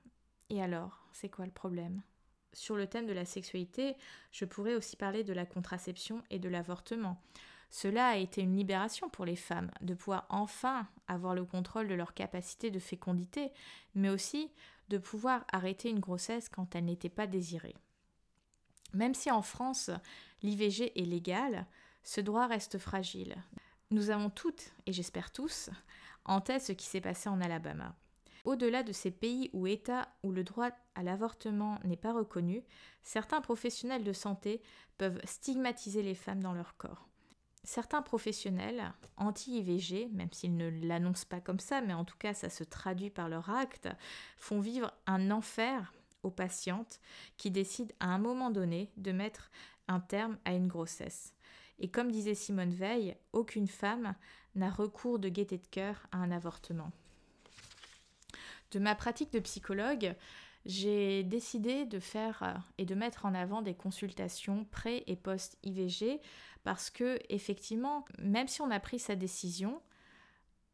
Et 0.50 0.62
alors, 0.62 1.08
c'est 1.13 1.29
quoi 1.29 1.46
le 1.46 1.51
problème? 1.51 2.01
Sur 2.51 2.75
le 2.75 2.86
thème 2.86 3.06
de 3.06 3.13
la 3.13 3.25
sexualité, 3.25 3.96
je 4.32 4.44
pourrais 4.44 4.75
aussi 4.75 4.98
parler 4.98 5.24
de 5.24 5.34
la 5.34 5.46
contraception 5.46 6.22
et 6.29 6.39
de 6.39 6.50
l'avortement. 6.50 7.22
Cela 7.70 8.08
a 8.08 8.16
été 8.16 8.42
une 8.42 8.56
libération 8.56 9.10
pour 9.10 9.26
les 9.26 9.36
femmes 9.36 9.72
de 9.82 9.94
pouvoir 9.94 10.26
enfin 10.30 10.88
avoir 11.08 11.36
le 11.36 11.46
contrôle 11.46 11.88
de 11.88 11.94
leur 11.94 12.14
capacité 12.14 12.72
de 12.72 12.80
fécondité, 12.80 13.52
mais 13.94 14.10
aussi 14.10 14.52
de 14.90 14.98
pouvoir 14.98 15.46
arrêter 15.52 15.90
une 15.90 16.00
grossesse 16.00 16.50
quand 16.50 16.76
elle 16.76 16.86
n'était 16.86 17.10
pas 17.10 17.28
désirée. 17.28 17.76
Même 18.94 19.14
si 19.14 19.30
en 19.30 19.44
France 19.44 19.92
l'IVG 20.42 21.00
est 21.00 21.06
légal, 21.06 21.68
ce 22.04 22.22
droit 22.22 22.48
reste 22.48 22.80
fragile. 22.80 23.36
Nous 23.92 24.10
avons 24.10 24.30
toutes, 24.30 24.72
et 24.88 24.94
j'espère 24.94 25.32
tous, 25.32 25.70
en 26.26 26.42
tête 26.42 26.64
ce 26.64 26.72
qui 26.72 26.86
s'est 26.86 27.02
passé 27.02 27.30
en 27.30 27.42
Alabama. 27.42 27.96
Au-delà 28.46 28.84
de 28.84 28.94
ces 28.94 29.12
pays 29.12 29.50
ou 29.54 29.68
États 29.68 30.10
où 30.24 30.32
le 30.32 30.44
droit 30.44 30.70
à 30.96 31.04
l'avortement 31.04 31.78
n'est 31.84 31.98
pas 31.98 32.14
reconnu, 32.14 32.64
certains 33.04 33.42
professionnels 33.42 34.04
de 34.04 34.14
santé 34.14 34.62
peuvent 34.98 35.22
stigmatiser 35.26 36.02
les 36.02 36.16
femmes 36.16 36.42
dans 36.42 36.54
leur 36.54 36.78
corps. 36.78 37.09
Certains 37.63 38.01
professionnels 38.01 38.94
anti-IVG, 39.18 40.10
même 40.12 40.32
s'ils 40.32 40.56
ne 40.56 40.70
l'annoncent 40.86 41.28
pas 41.28 41.42
comme 41.42 41.60
ça, 41.60 41.82
mais 41.82 41.94
en 41.94 42.06
tout 42.06 42.18
cas 42.18 42.34
ça 42.34 42.50
se 42.50 42.63
traduit 42.63 43.10
par 43.10 43.30
leur 43.30 43.50
acte, 43.50 43.89
font 44.38 44.60
vivre 44.60 44.94
un 45.08 45.30
enfer 45.30 45.94
aux 46.24 46.32
patientes 46.32 47.00
qui 47.38 47.51
décident 47.51 47.94
à 48.00 48.08
un 48.08 48.18
moment 48.18 48.50
donné 48.50 48.92
de 48.98 49.12
mettre 49.12 49.51
un 49.88 50.00
terme 50.00 50.38
à 50.46 50.54
une 50.54 50.68
grossesse. 50.68 51.34
Et 51.80 51.89
comme 51.89 52.12
disait 52.12 52.36
Simone 52.36 52.74
Veil, 52.74 53.16
aucune 53.34 53.68
femme 53.68 54.16
n'a 54.56 54.70
recours 54.70 55.20
de 55.20 55.30
gaieté 55.30 55.58
de 55.58 55.68
cœur 55.68 56.08
à 56.12 56.18
un 56.18 56.32
avortement. 56.32 56.92
De 58.72 58.80
ma 58.80 58.96
pratique 58.96 59.34
de 59.34 59.39
psychologue, 59.39 60.16
j'ai 60.66 61.24
décidé 61.24 61.86
de 61.86 62.00
faire 62.00 62.44
euh, 62.44 62.54
et 62.78 62.86
de 62.86 62.94
mettre 62.94 63.25
en 63.25 63.34
avant 63.34 63.62
des 63.62 63.74
consultations 63.74 64.66
pré 64.66 65.04
et 65.08 65.16
post 65.16 65.58
IVG 65.63 66.20
parce 66.63 66.89
que 66.89 67.20
effectivement, 67.30 68.06
même 68.20 68.48
si 68.48 68.62
on 68.62 68.72
a 68.72 68.80
pris 68.80 69.00
sa 69.00 69.16
décision, 69.16 69.82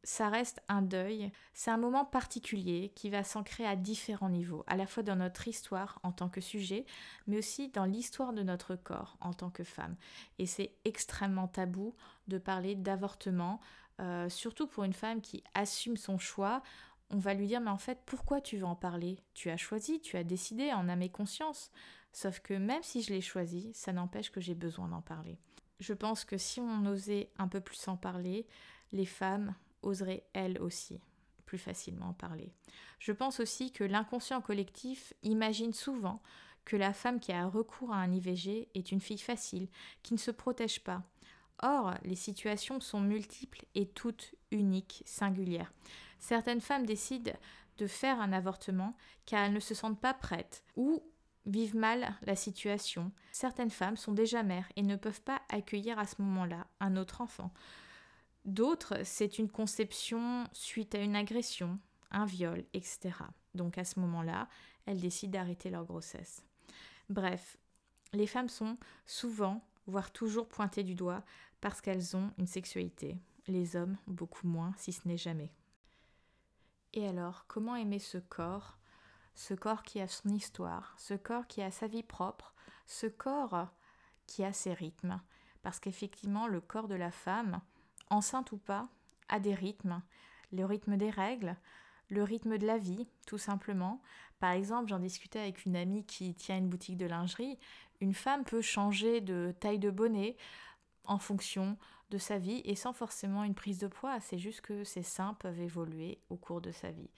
ça 0.06 0.30
reste 0.30 0.62
un 0.70 0.84
deuil, 0.84 1.32
c'est 1.54 1.72
un 1.72 1.78
moment 1.78 2.06
particulier 2.06 2.92
qui 2.96 3.10
va 3.10 3.24
s'ancrer 3.24 3.66
à 3.66 3.76
différents 3.76 4.30
niveaux, 4.30 4.64
à 4.68 4.78
la 4.78 4.86
fois 4.86 5.02
dans 5.02 5.16
notre 5.16 5.48
histoire 5.48 6.00
en 6.04 6.12
tant 6.12 6.30
que 6.30 6.42
sujet, 6.42 6.86
mais 7.26 7.40
aussi 7.40 7.70
dans 7.70 7.86
l'histoire 7.86 8.32
de 8.32 8.44
notre 8.44 8.76
corps 8.76 9.18
en 9.20 9.34
tant 9.34 9.50
que 9.50 9.64
femme. 9.64 9.96
Et 10.38 10.46
c'est 10.46 10.76
extrêmement 10.86 11.48
tabou 11.48 11.96
de 12.28 12.38
parler 12.38 12.76
d'avortement, 12.76 13.60
euh, 14.00 14.30
surtout 14.30 14.68
pour 14.68 14.84
une 14.84 14.94
femme 14.94 15.22
qui 15.22 15.44
assume 15.56 15.98
son 15.98 16.20
choix. 16.20 16.62
On 17.10 17.18
va 17.18 17.34
lui 17.34 17.48
dire 17.48 17.62
mais 17.62 17.72
en 17.72 17.78
fait 17.80 18.00
pourquoi 18.06 18.42
tu 18.42 18.58
veux 18.58 18.66
en 18.66 18.76
parler? 18.76 19.18
Tu 19.34 19.50
as 19.50 19.58
choisi, 19.58 20.00
tu 20.02 20.18
as 20.18 20.24
décidé 20.24 20.72
en 20.72 20.88
âme 20.88 21.02
et 21.02 21.10
conscience. 21.10 21.72
Sauf 22.12 22.40
que 22.40 22.54
même 22.54 22.84
si 22.84 23.02
je 23.02 23.12
l'ai 23.12 23.22
choisi, 23.22 23.72
ça 23.74 23.92
n'empêche 23.92 24.32
que 24.32 24.40
j'ai 24.40 24.56
besoin 24.56 24.88
d'en 24.88 25.02
parler. 25.02 25.40
Je 25.80 25.94
pense 25.94 26.26
que 26.26 26.38
si 26.38 26.60
on 26.60 26.86
osait 26.86 27.30
un 27.38 27.48
peu 27.48 27.60
plus 27.60 27.88
en 27.88 27.98
parler, 27.98 28.48
les 28.92 29.06
femmes 29.06 29.56
oserait 29.82 30.26
elle 30.34 30.60
aussi 30.60 31.00
plus 31.46 31.58
facilement 31.58 32.14
parler. 32.14 32.52
Je 33.00 33.12
pense 33.12 33.40
aussi 33.40 33.72
que 33.72 33.84
l'inconscient 33.84 34.42
collectif 34.42 35.14
imagine 35.22 35.74
souvent 35.74 36.22
que 36.66 36.76
la 36.76 36.94
femme 36.94 37.20
qui 37.20 37.32
a 37.32 37.46
recours 37.46 37.94
à 37.94 37.98
un 37.98 38.12
IVG 38.12 38.68
est 38.74 38.92
une 38.92 39.00
fille 39.00 39.20
facile, 39.20 39.68
qui 40.02 40.16
ne 40.16 40.20
se 40.20 40.32
protège 40.32 40.84
pas. 40.84 41.04
Or, 41.62 41.94
les 42.04 42.16
situations 42.16 42.80
sont 42.80 43.00
multiples 43.00 43.64
et 43.76 43.88
toutes 43.88 44.34
uniques, 44.52 45.04
singulières. 45.06 45.72
Certaines 46.20 46.62
femmes 46.62 46.86
décident 46.86 47.34
de 47.78 47.88
faire 47.88 48.20
un 48.20 48.34
avortement 48.34 48.96
car 49.26 49.46
elles 49.46 49.54
ne 49.54 49.60
se 49.60 49.76
sentent 49.76 50.02
pas 50.02 50.14
prêtes 50.14 50.64
ou 50.76 51.04
vivent 51.46 51.76
mal 51.76 52.16
la 52.24 52.36
situation. 52.36 53.12
Certaines 53.32 53.70
femmes 53.70 53.98
sont 53.98 54.14
déjà 54.14 54.44
mères 54.44 54.70
et 54.76 54.84
ne 54.84 54.96
peuvent 54.96 55.22
pas 55.22 55.42
accueillir 55.50 56.00
à 56.00 56.06
ce 56.06 56.22
moment-là 56.22 56.68
un 56.80 56.98
autre 56.98 57.22
enfant. 57.22 57.52
D'autres, 58.46 59.00
c'est 59.04 59.40
une 59.40 59.50
conception 59.50 60.46
suite 60.54 60.96
à 60.96 61.00
une 61.00 61.16
agression, 61.16 61.80
un 62.12 62.26
viol, 62.26 62.64
etc. 62.74 63.12
Donc 63.54 63.78
à 63.78 63.86
ce 63.86 64.00
moment-là, 64.00 64.48
elles 64.86 65.02
décident 65.02 65.40
d'arrêter 65.40 65.70
leur 65.70 65.86
grossesse. 65.86 66.44
Bref, 67.10 67.58
les 68.14 68.28
femmes 68.28 68.50
sont 68.50 68.78
souvent, 69.06 69.64
voire 69.88 70.12
toujours 70.12 70.48
pointées 70.48 70.84
du 70.84 70.96
doigt 70.96 71.24
parce 71.62 71.82
qu'elles 71.82 72.16
ont 72.16 72.32
une 72.38 72.48
sexualité. 72.48 73.18
Les 73.48 73.76
hommes, 73.76 73.98
beaucoup 74.08 74.48
moins, 74.48 74.74
si 74.78 74.94
ce 74.94 75.08
n'est 75.08 75.18
jamais. 75.18 75.52
Et 76.94 77.08
alors, 77.08 77.46
comment 77.48 77.76
aimer 77.76 78.00
ce 78.00 78.18
corps 78.18 78.78
Ce 79.36 79.54
corps 79.54 79.84
qui 79.84 80.00
a 80.00 80.08
son 80.08 80.30
histoire, 80.30 80.96
ce 80.98 81.14
corps 81.14 81.48
qui 81.48 81.62
a 81.62 81.72
sa 81.72 81.88
vie 81.88 82.04
propre, 82.04 82.54
ce 82.88 83.08
corps 83.08 83.68
qui 84.28 84.44
a 84.44 84.54
ses 84.54 84.74
rythmes. 84.74 85.22
Parce 85.62 85.80
qu'effectivement, 85.80 86.48
le 86.48 86.62
corps 86.62 86.88
de 86.88 86.96
la 86.96 87.12
femme, 87.12 87.62
enceinte 88.10 88.52
ou 88.52 88.58
pas, 88.58 88.88
a 89.30 89.40
des 89.40 89.54
rythmes. 89.54 90.02
Le 90.52 90.66
rythme 90.66 90.96
des 90.96 91.10
règles, 91.10 91.58
le 92.10 92.24
rythme 92.24 92.58
de 92.58 92.68
la 92.68 92.78
vie, 92.78 93.08
tout 93.26 93.38
simplement. 93.38 94.02
Par 94.40 94.52
exemple, 94.52 94.90
j'en 94.90 95.00
discutais 95.00 95.40
avec 95.40 95.66
une 95.66 95.76
amie 95.76 96.06
qui 96.06 96.34
tient 96.34 96.58
une 96.58 96.70
boutique 96.70 96.98
de 96.98 97.06
lingerie. 97.06 97.58
Une 98.00 98.14
femme 98.14 98.44
peut 98.44 98.62
changer 98.62 99.22
de 99.22 99.54
taille 99.60 99.80
de 99.80 99.90
bonnet 99.90 100.38
en 101.06 101.18
fonction 101.18 101.78
de 102.10 102.18
sa 102.18 102.38
vie 102.38 102.62
et 102.66 102.76
sans 102.76 102.94
forcément 102.94 103.44
une 103.44 103.56
prise 103.56 103.80
de 103.80 103.88
poids. 103.88 104.20
C'est 104.20 104.38
juste 104.38 104.62
que 104.62 104.84
ses 104.84 105.04
seins 105.04 105.34
peuvent 105.36 105.60
évoluer 105.60 106.20
au 106.30 106.36
cours 106.36 106.62
de 106.62 106.72
sa 106.72 106.92
vie. 106.92 107.10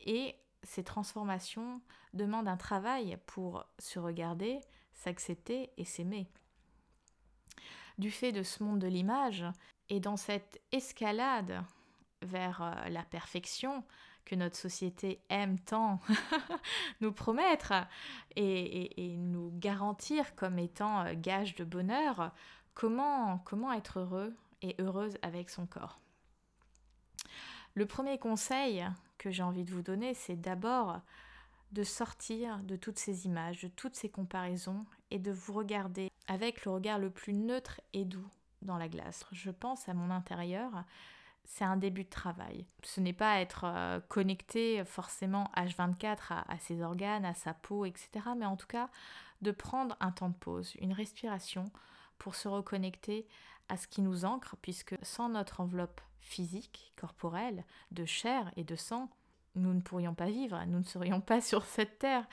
Et 0.00 0.34
ces 0.62 0.84
transformations 0.84 1.80
demandent 2.14 2.48
un 2.48 2.56
travail 2.56 3.18
pour 3.26 3.64
se 3.78 3.98
regarder, 3.98 4.60
s'accepter 4.92 5.70
et 5.76 5.84
s'aimer. 5.84 6.28
Du 7.98 8.10
fait 8.10 8.32
de 8.32 8.42
ce 8.42 8.62
monde 8.62 8.78
de 8.78 8.86
l'image, 8.86 9.44
et 9.88 10.00
dans 10.00 10.16
cette 10.16 10.60
escalade 10.72 11.62
vers 12.22 12.62
euh, 12.62 12.88
la 12.88 13.02
perfection 13.02 13.84
que 14.24 14.34
notre 14.34 14.56
société 14.56 15.20
aime 15.28 15.58
tant 15.58 16.00
nous 17.00 17.12
promettre 17.12 17.72
et, 18.36 19.16
nous 19.18 19.50
garantir 19.54 20.34
comme 20.34 20.58
étant 20.58 21.04
euh, 21.04 21.14
gage 21.14 21.56
de 21.56 21.64
bonheur, 21.64 22.32
comment, 22.74 23.38
comment 23.38 23.72
être 23.72 23.98
heureux 23.98 24.34
et 24.62 24.76
heureuse 24.78 25.18
avec 25.22 25.50
son 25.50 25.66
corps? 25.66 26.00
Le 27.74 27.86
premier 27.86 28.18
conseil 28.18 28.86
que 29.22 29.30
j'ai 29.30 29.42
envie 29.42 29.64
de 29.64 29.70
vous 29.70 29.82
donner, 29.82 30.14
c'est 30.14 30.40
d'abord 30.40 31.00
de 31.70 31.84
sortir 31.84 32.58
de 32.64 32.76
toutes 32.76 32.98
ces 32.98 33.26
images, 33.26 33.62
de 33.62 33.68
toutes 33.68 33.94
ces 33.94 34.08
comparaisons 34.08 34.84
et 35.10 35.18
de 35.18 35.30
vous 35.30 35.52
regarder 35.52 36.10
avec 36.26 36.64
le 36.64 36.72
regard 36.72 36.98
le 36.98 37.08
plus 37.08 37.32
neutre 37.32 37.80
et 37.92 38.04
doux 38.04 38.28
dans 38.62 38.76
la 38.76 38.88
glace. 38.88 39.24
Je 39.30 39.50
pense 39.50 39.88
à 39.88 39.94
mon 39.94 40.10
intérieur, 40.10 40.84
c'est 41.44 41.64
un 41.64 41.76
début 41.76 42.04
de 42.04 42.10
travail. 42.10 42.66
Ce 42.82 43.00
n'est 43.00 43.12
pas 43.12 43.40
être 43.40 43.64
euh, 43.64 44.00
connecté 44.08 44.84
forcément 44.84 45.50
H24 45.56 46.18
à, 46.30 46.52
à, 46.52 46.58
ses 46.58 46.82
organes, 46.82 47.24
à 47.24 47.34
sa 47.34 47.54
peau, 47.54 47.84
etc. 47.84 48.10
Mais 48.36 48.46
en 48.46 48.56
tout 48.56 48.66
cas, 48.66 48.88
de 49.40 49.52
prendre 49.52 49.96
un 50.00 50.10
temps 50.10 50.28
de 50.30 50.34
pause, 50.34 50.74
une 50.80 50.92
respiration 50.92 51.64
pour 52.18 52.34
se 52.34 52.48
reconnecter 52.48 53.26
à 53.72 53.78
ce 53.78 53.88
qui 53.88 54.02
nous 54.02 54.26
ancre, 54.26 54.54
puisque 54.60 54.94
sans 55.00 55.30
notre 55.30 55.60
enveloppe 55.60 56.02
physique, 56.20 56.92
corporelle, 56.94 57.64
de 57.90 58.04
chair 58.04 58.52
et 58.56 58.64
de 58.64 58.76
sang, 58.76 59.08
nous 59.54 59.72
ne 59.72 59.80
pourrions 59.80 60.14
pas 60.14 60.26
vivre, 60.26 60.62
nous 60.66 60.78
ne 60.78 60.84
serions 60.84 61.22
pas 61.22 61.40
sur 61.40 61.64
cette 61.64 61.98
terre. 61.98 62.26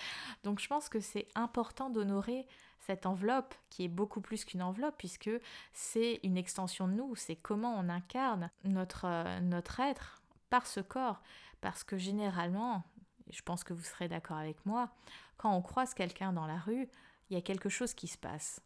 Donc 0.43 0.59
je 0.59 0.67
pense 0.67 0.89
que 0.89 0.99
c'est 0.99 1.29
important 1.35 1.89
d'honorer 1.89 2.45
cette 2.81 3.05
enveloppe 3.05 3.55
qui 3.69 3.85
est 3.85 3.89
beaucoup 3.89 4.19
plus 4.19 4.43
qu'une 4.43 4.61
enveloppe 4.61 4.95
puisque 4.97 5.29
c'est 5.71 6.19
une 6.23 6.35
extension 6.35 6.89
de 6.89 6.93
nous, 6.93 7.15
c'est 7.15 7.37
comment 7.37 7.73
on 7.79 7.87
incarne 7.87 8.51
notre, 8.65 9.05
euh, 9.05 9.39
notre 9.39 9.79
être 9.79 10.21
par 10.49 10.67
ce 10.67 10.81
corps. 10.81 11.21
Parce 11.61 11.85
que 11.85 11.97
généralement, 11.97 12.83
je 13.29 13.41
pense 13.43 13.63
que 13.63 13.71
vous 13.71 13.83
serez 13.83 14.09
d'accord 14.09 14.37
avec 14.37 14.65
moi, 14.65 14.89
quand 15.37 15.53
on 15.53 15.61
croise 15.61 15.93
quelqu'un 15.93 16.33
dans 16.33 16.47
la 16.47 16.57
rue, 16.57 16.89
il 17.29 17.35
y 17.35 17.37
a 17.37 17.41
quelque 17.41 17.69
chose 17.69 17.93
qui 17.93 18.09
se 18.09 18.17
passe. 18.17 18.61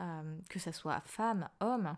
Euh, 0.00 0.38
que 0.48 0.60
ce 0.60 0.70
soit 0.70 1.00
femme, 1.06 1.48
homme, 1.60 1.96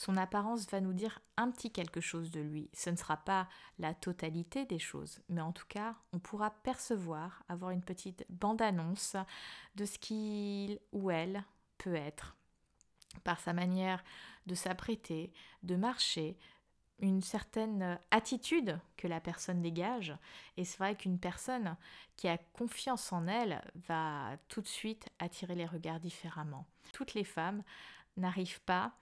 son 0.00 0.16
apparence 0.16 0.66
va 0.70 0.80
nous 0.80 0.94
dire 0.94 1.20
un 1.36 1.50
petit 1.50 1.70
quelque 1.70 2.00
chose 2.00 2.30
de 2.30 2.40
lui. 2.40 2.70
Ce 2.72 2.88
ne 2.88 2.96
sera 2.96 3.18
pas 3.18 3.46
la 3.78 3.92
totalité 3.92 4.64
des 4.64 4.78
choses, 4.78 5.20
mais 5.28 5.42
en 5.42 5.52
tout 5.52 5.66
cas, 5.68 5.94
on 6.14 6.18
pourra 6.18 6.48
percevoir, 6.62 7.42
avoir 7.50 7.70
une 7.70 7.82
petite 7.82 8.24
bande-annonce 8.30 9.16
de 9.74 9.84
ce 9.84 9.98
qu'il 9.98 10.80
ou 10.92 11.10
elle 11.10 11.44
peut 11.76 11.94
être 11.94 12.34
par 13.24 13.40
sa 13.40 13.52
manière 13.52 14.02
de 14.46 14.54
s'apprêter, 14.54 15.34
de 15.64 15.76
marcher, 15.76 16.38
une 17.00 17.20
certaine 17.20 17.98
attitude 18.10 18.80
que 18.96 19.06
la 19.06 19.20
personne 19.20 19.60
dégage. 19.60 20.16
Et 20.56 20.64
c'est 20.64 20.78
vrai 20.78 20.96
qu'une 20.96 21.18
personne 21.18 21.76
qui 22.16 22.26
a 22.26 22.38
confiance 22.38 23.12
en 23.12 23.26
elle 23.26 23.62
va 23.86 24.38
tout 24.48 24.62
de 24.62 24.66
suite 24.66 25.10
attirer 25.18 25.56
les 25.56 25.66
regards 25.66 26.00
différemment. 26.00 26.66
Toutes 26.94 27.12
les 27.12 27.24
femmes 27.24 27.62
n'arrivent 28.16 28.62
pas 28.62 28.92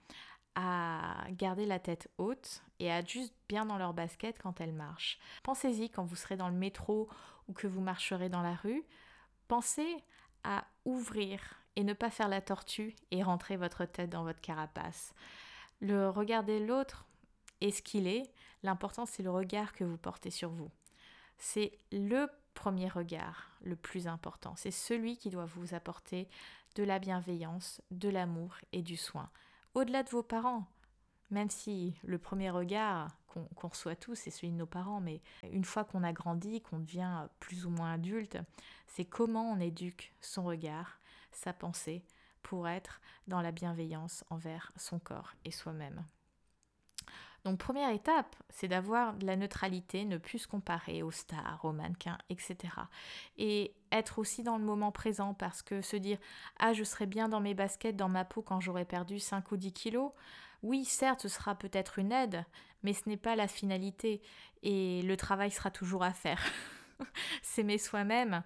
à 0.61 1.25
garder 1.31 1.65
la 1.65 1.79
tête 1.79 2.09
haute 2.17 2.63
et 2.79 2.91
à 2.91 2.99
être 2.99 3.17
bien 3.47 3.65
dans 3.65 3.77
leur 3.77 3.93
basket 3.93 4.37
quand 4.37 4.59
elles 4.59 4.73
marchent. 4.73 5.17
Pensez-y 5.41 5.89
quand 5.89 6.03
vous 6.03 6.17
serez 6.17 6.35
dans 6.35 6.49
le 6.49 6.55
métro 6.55 7.07
ou 7.47 7.53
que 7.53 7.65
vous 7.65 7.79
marcherez 7.79 8.27
dans 8.27 8.41
la 8.41 8.55
rue. 8.55 8.83
Pensez 9.47 10.03
à 10.43 10.65
ouvrir 10.83 11.39
et 11.77 11.85
ne 11.85 11.93
pas 11.93 12.09
faire 12.09 12.27
la 12.27 12.41
tortue 12.41 12.93
et 13.11 13.23
rentrer 13.23 13.55
votre 13.55 13.85
tête 13.85 14.09
dans 14.09 14.25
votre 14.25 14.41
carapace. 14.41 15.13
Le 15.79 16.09
regarder 16.09 16.59
l'autre 16.59 17.05
est 17.61 17.71
ce 17.71 17.81
qu'il 17.81 18.05
est. 18.05 18.29
L'important, 18.61 19.05
c'est 19.05 19.23
le 19.23 19.31
regard 19.31 19.71
que 19.71 19.85
vous 19.85 19.97
portez 19.97 20.29
sur 20.29 20.49
vous. 20.49 20.71
C'est 21.37 21.71
le 21.93 22.27
premier 22.53 22.89
regard 22.89 23.49
le 23.61 23.77
plus 23.77 24.07
important. 24.07 24.55
C'est 24.57 24.71
celui 24.71 25.15
qui 25.15 25.29
doit 25.29 25.45
vous 25.45 25.73
apporter 25.73 26.27
de 26.75 26.83
la 26.83 26.99
bienveillance, 26.99 27.81
de 27.91 28.09
l'amour 28.09 28.57
et 28.73 28.81
du 28.81 28.97
soin 28.97 29.29
au-delà 29.73 30.03
de 30.03 30.09
vos 30.09 30.23
parents. 30.23 30.65
Même 31.31 31.49
si 31.49 31.95
le 32.03 32.17
premier 32.17 32.49
regard 32.49 33.15
qu'on 33.27 33.67
reçoit 33.67 33.95
tous, 33.95 34.15
c'est 34.15 34.31
celui 34.31 34.49
de 34.49 34.57
nos 34.57 34.65
parents, 34.65 34.99
mais 34.99 35.21
une 35.51 35.63
fois 35.63 35.83
qu'on 35.83 36.03
a 36.03 36.11
grandi, 36.11 36.61
qu'on 36.61 36.79
devient 36.79 37.27
plus 37.39 37.65
ou 37.65 37.69
moins 37.69 37.93
adulte, 37.93 38.37
c'est 38.87 39.05
comment 39.05 39.51
on 39.51 39.59
éduque 39.59 40.13
son 40.21 40.43
regard, 40.43 40.99
sa 41.31 41.53
pensée, 41.53 42.03
pour 42.41 42.67
être 42.67 42.99
dans 43.27 43.41
la 43.41 43.51
bienveillance 43.51 44.23
envers 44.29 44.71
son 44.75 44.97
corps 44.97 45.33
et 45.45 45.51
soi-même. 45.51 46.03
Donc 47.45 47.57
première 47.57 47.91
étape, 47.91 48.35
c'est 48.49 48.67
d'avoir 48.67 49.13
de 49.13 49.25
la 49.25 49.35
neutralité, 49.35 50.05
ne 50.05 50.17
plus 50.17 50.39
se 50.39 50.47
comparer 50.47 51.03
aux 51.03 51.11
stars, 51.11 51.59
aux 51.63 51.71
mannequins, 51.71 52.17
etc. 52.29 52.57
Et 53.37 53.73
être 53.91 54.19
aussi 54.19 54.43
dans 54.43 54.57
le 54.57 54.63
moment 54.63 54.91
présent 54.91 55.33
parce 55.33 55.61
que 55.61 55.81
se 55.81 55.95
dire 55.95 56.17
ah 56.59 56.73
je 56.73 56.83
serai 56.83 57.05
bien 57.05 57.29
dans 57.29 57.39
mes 57.39 57.53
baskets, 57.53 57.95
dans 57.95 58.09
ma 58.09 58.25
peau 58.25 58.41
quand 58.41 58.59
j'aurai 58.59 58.85
perdu 58.85 59.19
5 59.19 59.51
ou 59.51 59.57
10 59.57 59.73
kilos, 59.73 60.11
Oui, 60.63 60.83
certes, 60.83 61.21
ce 61.21 61.29
sera 61.29 61.55
peut-être 61.55 61.99
une 61.99 62.11
aide, 62.11 62.43
mais 62.83 62.93
ce 62.93 63.07
n'est 63.07 63.17
pas 63.17 63.35
la 63.35 63.47
finalité 63.47 64.21
et 64.63 65.01
le 65.03 65.15
travail 65.15 65.51
sera 65.51 65.71
toujours 65.71 66.03
à 66.03 66.11
faire. 66.11 66.41
S'aimer 67.41 67.77
soi-même, 67.77 68.43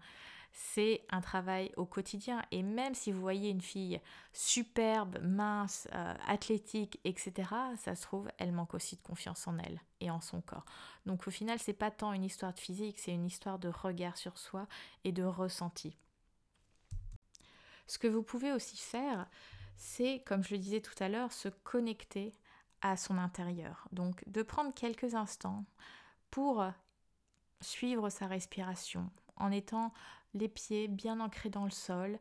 c'est 0.54 1.04
un 1.10 1.20
travail 1.20 1.72
au 1.78 1.86
quotidien. 1.86 2.44
Et 2.52 2.62
même 2.62 2.94
si 2.94 3.12
vous 3.12 3.20
voyez 3.20 3.50
une 3.50 3.62
fille 3.62 4.00
superbe, 4.32 5.18
mince, 5.22 5.88
euh, 5.94 6.14
athlétique, 6.28 7.00
etc., 7.04 7.50
ça 7.76 7.96
se 7.96 8.04
trouve, 8.04 8.30
elle 8.38 8.52
manque 8.52 8.76
aussi 8.76 8.96
de 8.96 9.02
confiance 9.02 9.48
en 9.48 9.58
elle 9.58 9.82
et 10.00 10.12
en 10.12 10.22
son 10.22 10.42
corps. 10.42 10.66
Donc 11.08 11.28
au 11.28 11.32
final, 11.32 11.58
c'est 11.60 11.74
pas 11.74 11.90
tant 11.90 12.14
une 12.14 12.24
histoire 12.24 12.54
de 12.54 12.60
physique, 12.60 13.00
c'est 13.00 13.14
une 13.14 13.26
histoire 13.26 13.58
de 13.58 13.68
regard 13.68 14.16
sur 14.16 14.38
soi 14.38 14.68
et 15.04 15.12
de 15.12 15.24
ressenti. 15.24 15.98
Ce 17.88 17.98
que 17.98 18.08
vous 18.08 18.24
pouvez 18.24 18.54
aussi 18.54 18.78
faire, 18.78 19.28
c'est, 19.76 20.22
comme 20.26 20.44
je 20.44 20.52
le 20.52 20.60
disais 20.60 20.82
tout 20.82 20.96
à 21.04 21.10
l'heure, 21.10 21.34
se 21.34 21.50
connecter 21.50 22.32
à 22.82 22.96
son 22.96 23.18
intérieur. 23.18 23.88
Donc 23.92 24.24
de 24.28 24.44
prendre 24.44 24.74
quelques 24.74 25.16
instants 25.16 25.66
pour 26.30 26.64
suivre 27.60 28.10
sa 28.10 28.28
respiration 28.28 29.10
en 29.36 29.52
étant 29.52 29.94
les 30.34 30.48
pieds 30.48 30.88
bien 30.88 31.20
ancrés 31.20 31.50
dans 31.50 31.66
le 31.66 31.72
sol 31.72 32.20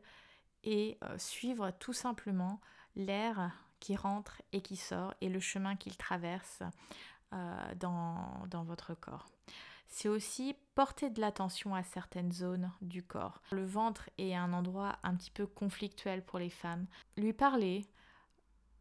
et 0.63 0.97
euh, 1.03 1.17
suivre 1.17 1.71
tout 1.71 1.93
simplement 1.93 2.61
l'air 2.95 3.51
qui 3.79 3.95
rentre 3.95 4.41
et 4.51 4.61
qui 4.61 4.75
sort 4.75 5.13
et 5.21 5.29
le 5.29 5.39
chemin 5.39 5.75
qu'il 5.75 5.97
traverse 5.97 6.63
euh, 7.33 7.75
dans, 7.75 8.45
dans 8.49 8.63
votre 8.63 8.93
corps. 8.93 9.27
C'est 9.87 10.07
aussi 10.07 10.55
porter 10.75 11.09
de 11.09 11.21
l'attention 11.21 11.75
à 11.75 11.83
certaines 11.83 12.31
zones 12.31 12.71
du 12.81 13.03
corps. 13.03 13.41
Le 13.51 13.65
ventre 13.65 14.09
est 14.17 14.33
un 14.33 14.53
endroit 14.53 14.97
un 15.03 15.15
petit 15.15 15.29
peu 15.29 15.45
conflictuel 15.45 16.23
pour 16.25 16.39
les 16.39 16.49
femmes. 16.49 16.87
Lui 17.17 17.33
parler, 17.33 17.85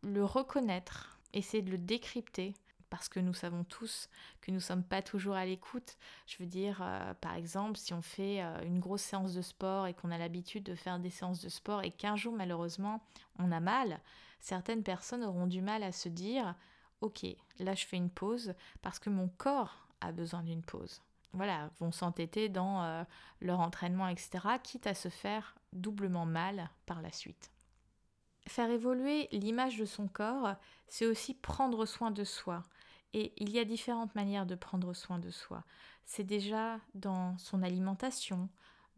le 0.03 0.25
reconnaître, 0.25 1.19
essayer 1.33 1.63
de 1.63 1.71
le 1.71 1.79
décrypter 1.79 2.55
parce 2.93 3.09
que 3.09 3.21
nous 3.21 3.33
savons 3.33 3.65
tous 3.65 4.11
que 4.43 4.51
nous 4.51 4.59
ne 4.59 4.61
sommes 4.61 4.85
pas 4.85 5.01
toujours 5.01 5.35
à 5.35 5.47
l'écoute. 5.47 5.97
Je 6.27 6.37
veux 6.39 6.47
dire, 6.47 6.81
euh, 6.83 7.15
par 7.15 7.37
exemple, 7.37 7.79
si 7.79 7.95
on 7.95 8.03
fait 8.03 8.43
euh, 8.43 8.63
une 8.67 8.81
grosse 8.81 9.01
séance 9.01 9.33
de 9.33 9.41
sport 9.41 9.87
et 9.87 9.95
qu'on 9.95 10.11
a 10.11 10.19
l'habitude 10.19 10.63
de 10.63 10.75
faire 10.75 10.99
des 10.99 11.09
séances 11.09 11.41
de 11.41 11.49
sport 11.49 11.83
et 11.83 11.91
qu'un 11.91 12.17
jour, 12.17 12.35
malheureusement, 12.35 13.03
on 13.39 13.51
a 13.51 13.61
mal, 13.61 13.99
certaines 14.41 14.83
personnes 14.83 15.25
auront 15.25 15.47
du 15.47 15.63
mal 15.63 15.83
à 15.83 15.91
se 15.91 16.11
dire, 16.11 16.55
ok, 17.01 17.25
là 17.61 17.75
je 17.75 17.87
fais 17.87 17.97
une 17.97 18.11
pause 18.11 18.53
parce 18.83 18.99
que 18.99 19.09
mon 19.09 19.29
corps 19.39 19.89
a 20.03 20.13
besoin 20.13 20.43
d'une 20.43 20.63
pause. 20.63 21.01
Voilà, 21.33 21.71
vont 21.81 21.93
s'entêter 21.93 22.51
dans 22.51 22.85
euh, 22.85 23.05
leur 23.41 23.61
entraînement, 23.61 24.09
etc., 24.09 24.31
quitte 24.63 24.87
à 24.87 24.93
se 24.93 25.09
faire 25.09 25.55
doublement 25.73 26.27
mal 26.27 26.69
par 26.85 27.01
la 27.01 27.11
suite. 27.11 27.53
Faire 28.49 28.71
évoluer 28.71 29.29
l'image 29.33 29.79
de 29.79 29.87
son 29.87 30.09
corps, 30.09 30.57
c'est 30.89 31.07
aussi 31.07 31.33
prendre 31.33 31.87
soin 31.87 32.11
de 32.11 32.25
soi. 32.25 32.63
Et 33.15 33.33
il 33.37 33.51
y 33.51 33.59
a 33.59 33.65
différentes 33.65 34.15
manières 34.15 34.47
de 34.47 34.55
prendre 34.55 34.95
soin 34.95 35.19
de 35.19 35.31
soi. 35.31 35.65
C'est 36.05 36.25
déjà 36.25 36.81
dans 36.95 37.37
son 37.39 37.63
alimentation, 37.63 38.49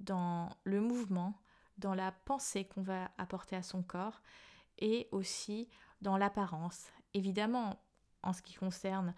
dans 0.00 0.50
le 0.64 0.80
mouvement, 0.80 1.34
dans 1.78 1.94
la 1.94 2.12
pensée 2.12 2.64
qu'on 2.64 2.82
va 2.82 3.10
apporter 3.18 3.56
à 3.56 3.62
son 3.62 3.82
corps 3.82 4.22
et 4.78 5.08
aussi 5.10 5.68
dans 6.00 6.16
l'apparence. 6.16 6.86
Évidemment, 7.14 7.80
en 8.22 8.32
ce 8.32 8.42
qui 8.42 8.54
concerne 8.54 9.14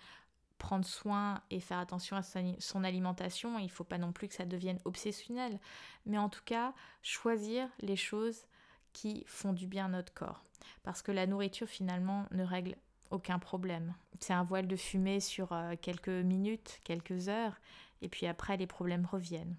prendre 0.58 0.86
soin 0.86 1.42
et 1.50 1.60
faire 1.60 1.78
attention 1.78 2.16
à 2.16 2.22
son 2.22 2.84
alimentation, 2.84 3.58
il 3.58 3.64
ne 3.64 3.70
faut 3.70 3.84
pas 3.84 3.98
non 3.98 4.12
plus 4.12 4.28
que 4.28 4.34
ça 4.34 4.46
devienne 4.46 4.80
obsessionnel, 4.84 5.60
mais 6.06 6.18
en 6.18 6.28
tout 6.28 6.44
cas, 6.44 6.72
choisir 7.02 7.68
les 7.80 7.96
choses 7.96 8.46
qui 8.92 9.24
font 9.26 9.52
du 9.52 9.66
bien 9.66 9.86
à 9.86 9.88
notre 9.88 10.14
corps. 10.14 10.42
Parce 10.82 11.02
que 11.02 11.12
la 11.12 11.26
nourriture 11.26 11.68
finalement 11.68 12.26
ne 12.30 12.42
règle 12.42 12.76
aucun 13.10 13.38
problème. 13.38 13.94
C'est 14.20 14.32
un 14.32 14.44
voile 14.44 14.66
de 14.66 14.76
fumée 14.76 15.20
sur 15.20 15.52
euh, 15.52 15.74
quelques 15.80 16.08
minutes, 16.08 16.80
quelques 16.84 17.28
heures, 17.28 17.60
et 18.02 18.08
puis 18.08 18.26
après 18.26 18.56
les 18.56 18.66
problèmes 18.66 19.06
reviennent. 19.06 19.56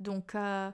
Donc 0.00 0.34
euh, 0.34 0.70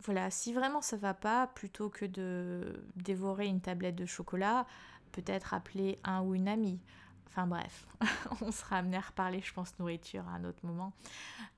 voilà, 0.00 0.30
si 0.30 0.52
vraiment 0.52 0.80
ça 0.80 0.96
va 0.96 1.14
pas, 1.14 1.46
plutôt 1.48 1.90
que 1.90 2.04
de 2.04 2.84
dévorer 2.96 3.46
une 3.46 3.60
tablette 3.60 3.96
de 3.96 4.06
chocolat, 4.06 4.66
peut-être 5.12 5.54
appeler 5.54 5.98
un 6.04 6.22
ou 6.22 6.34
une 6.34 6.48
amie. 6.48 6.80
Enfin 7.28 7.46
bref, 7.46 7.86
on 8.40 8.50
sera 8.50 8.78
amené 8.78 8.96
à 8.96 9.00
reparler, 9.00 9.40
je 9.42 9.52
pense, 9.52 9.78
nourriture 9.78 10.26
à 10.28 10.32
un 10.32 10.44
autre 10.44 10.64
moment. 10.64 10.92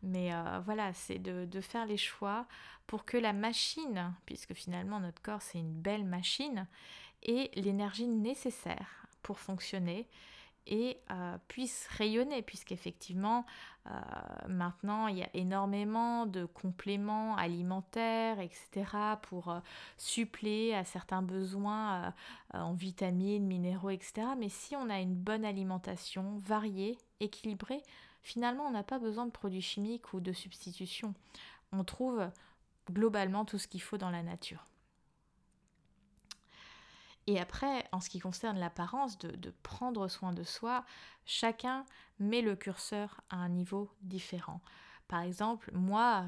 Mais 0.02 0.34
euh, 0.34 0.60
voilà, 0.64 0.92
c'est 0.92 1.18
de, 1.18 1.44
de, 1.46 1.60
faire 1.60 1.86
les 1.86 1.96
choix 1.96 2.46
pour 2.86 3.04
que 3.04 3.16
la 3.16 3.32
machine, 3.32 4.12
puisque 4.26 4.52
finalement 4.52 5.00
notre 5.00 5.22
corps 5.22 5.42
c'est 5.42 5.58
une 5.58 5.72
belle 5.72 6.04
machine, 6.04 6.66
et 7.22 7.50
l'énergie 7.54 8.06
nécessaire 8.06 9.06
pour 9.22 9.38
fonctionner 9.38 10.08
et 10.66 10.98
euh, 11.10 11.36
puisse 11.48 11.88
rayonner, 11.90 12.42
puisqu'effectivement, 12.42 13.44
euh, 13.86 13.90
maintenant, 14.48 15.08
il 15.08 15.18
y 15.18 15.22
a 15.22 15.28
énormément 15.34 16.26
de 16.26 16.44
compléments 16.44 17.36
alimentaires, 17.36 18.38
etc., 18.40 18.86
pour 19.22 19.50
euh, 19.50 19.60
suppléer 19.96 20.74
à 20.74 20.84
certains 20.84 21.22
besoins 21.22 22.14
en 22.52 22.72
vitamines, 22.72 23.46
minéraux, 23.46 23.90
etc. 23.90 24.28
Mais 24.38 24.48
si 24.48 24.76
on 24.76 24.90
a 24.90 25.00
une 25.00 25.14
bonne 25.14 25.44
alimentation 25.44 26.38
variée, 26.38 26.98
équilibrée, 27.20 27.82
finalement, 28.22 28.66
on 28.66 28.70
n'a 28.70 28.84
pas 28.84 28.98
besoin 28.98 29.26
de 29.26 29.32
produits 29.32 29.62
chimiques 29.62 30.12
ou 30.12 30.20
de 30.20 30.32
substitutions. 30.32 31.14
On 31.72 31.84
trouve 31.84 32.28
globalement 32.90 33.44
tout 33.44 33.58
ce 33.58 33.68
qu'il 33.68 33.82
faut 33.82 33.98
dans 33.98 34.10
la 34.10 34.22
nature. 34.22 34.69
Et 37.26 37.38
après, 37.38 37.86
en 37.92 38.00
ce 38.00 38.08
qui 38.08 38.18
concerne 38.18 38.58
l'apparence, 38.58 39.18
de, 39.18 39.54
prendre 39.62 40.08
soin 40.08 40.32
de 40.32 40.42
soi, 40.42 40.84
chacun 41.26 41.84
met 42.18 42.42
le 42.42 42.56
curseur 42.56 43.20
à 43.30 43.36
un 43.36 43.48
niveau 43.48 43.90
différent. 44.02 44.60
Par 45.06 45.20
exemple, 45.20 45.70
moi, 45.74 46.24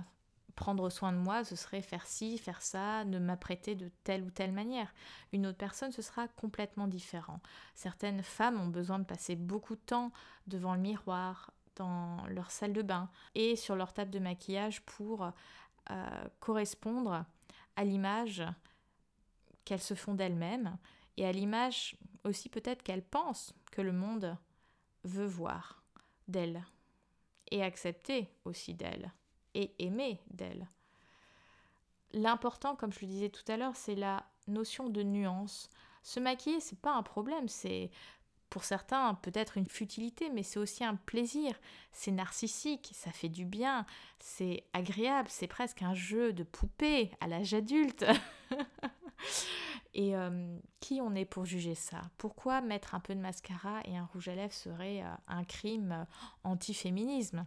prendre 0.55 0.90
soin 0.90 1.12
de 1.12 1.18
moi, 1.18 1.44
ce 1.44 1.57
serait 1.57 1.83
faire 1.83 2.07
ci, 2.07 2.38
faire 2.38 2.62
ça, 2.62 3.05
ne 3.05 3.18
m'apprêter 3.18 3.74
de 3.74 3.90
telle 4.05 4.22
ou 4.22 4.31
telle 4.31 4.52
manière. 4.52 4.92
Une 5.33 5.46
autre 5.46 5.59
personne, 5.59 5.92
ce 5.92 6.02
sera 6.02 6.28
complètement 6.28 6.87
différent. 6.87 7.40
Certaines 7.74 8.22
femmes 8.22 8.61
ont 8.61 8.68
besoin 8.68 8.98
de 8.98 9.05
passer 9.05 9.35
beaucoup 9.35 9.74
de 9.74 9.81
temps 9.81 10.12
devant 10.46 10.74
le 10.74 10.81
miroir, 10.81 11.50
dans 11.76 12.24
leur 12.28 12.50
salle 12.50 12.72
de 12.72 12.83
bain 12.83 13.09
et 13.35 13.57
sur 13.57 13.76
leur 13.76 13.92
table 13.92 14.11
de 14.11 14.18
maquillage 14.18 14.83
pour 14.83 15.31
euh, 15.90 16.24
correspondre 16.40 17.24
à 17.76 17.85
l'image 17.85 18.42
qu'elles 19.64 19.81
se 19.81 19.94
font 19.94 20.14
d'elles-mêmes 20.14 20.77
et 21.16 21.27
à 21.27 21.33
l'image 21.33 21.96
aussi 22.25 22.48
peut-être 22.48 22.83
qu'elles 22.83 23.05
pensent 23.05 23.55
que 23.70 23.83
le 23.83 23.92
monde 23.92 24.37
veut 25.05 25.27
voir 25.27 25.83
d'elles 26.29 26.64
et 27.51 27.62
accepter 27.62 28.29
aussi 28.44 28.75
d'elles 28.75 29.12
et 29.55 29.75
aimer 29.79 30.20
d'elles. 30.31 30.68
L'important, 32.12 32.77
comme 32.77 32.92
je 32.92 33.01
le 33.01 33.07
disais 33.07 33.31
tout 33.31 33.44
à 33.48 33.57
l'heure, 33.57 33.77
c'est 33.77 33.94
la 33.94 34.25
notion 34.46 34.88
de 34.88 35.03
nuance. 35.03 35.68
Se 36.03 36.20
maquiller, 36.20 36.61
c'est 36.61 36.79
pas 36.79 36.94
un 36.94 37.03
problème, 37.03 37.48
c'est 37.48 37.90
pour 38.51 38.64
certains 38.64 39.14
peut-être 39.14 39.57
une 39.57 39.66
futilité, 39.66 40.29
mais 40.29 40.42
c'est 40.42 40.59
aussi 40.59 40.85
un 40.85 40.96
plaisir. 40.96 41.59
C'est 41.90 42.11
narcissique, 42.11 42.90
ça 42.92 43.11
fait 43.11 43.31
du 43.31 43.46
bien, 43.46 43.87
c'est 44.18 44.64
agréable, 44.75 45.29
c'est 45.31 45.46
presque 45.46 45.83
un 45.83 45.94
jeu 45.94 46.35
de 46.35 46.42
poupée 46.42 47.11
à 47.20 47.29
l'âge 47.29 47.55
adulte. 47.55 48.05
Et 49.94 50.16
euh, 50.16 50.58
qui 50.80 51.00
on 51.02 51.14
est 51.14 51.24
pour 51.24 51.44
juger 51.44 51.74
ça? 51.74 52.00
Pourquoi 52.16 52.61
mettre 52.61 52.94
un 52.94 53.00
peu 53.00 53.14
de 53.14 53.20
mascara 53.20 53.80
et 53.85 53.96
un 53.96 54.06
rouge 54.06 54.28
à 54.28 54.35
lèvres 54.35 54.52
serait 54.52 55.02
euh, 55.02 55.14
un 55.28 55.44
crime 55.44 55.92
euh, 55.92 56.04
anti-féminisme? 56.44 57.46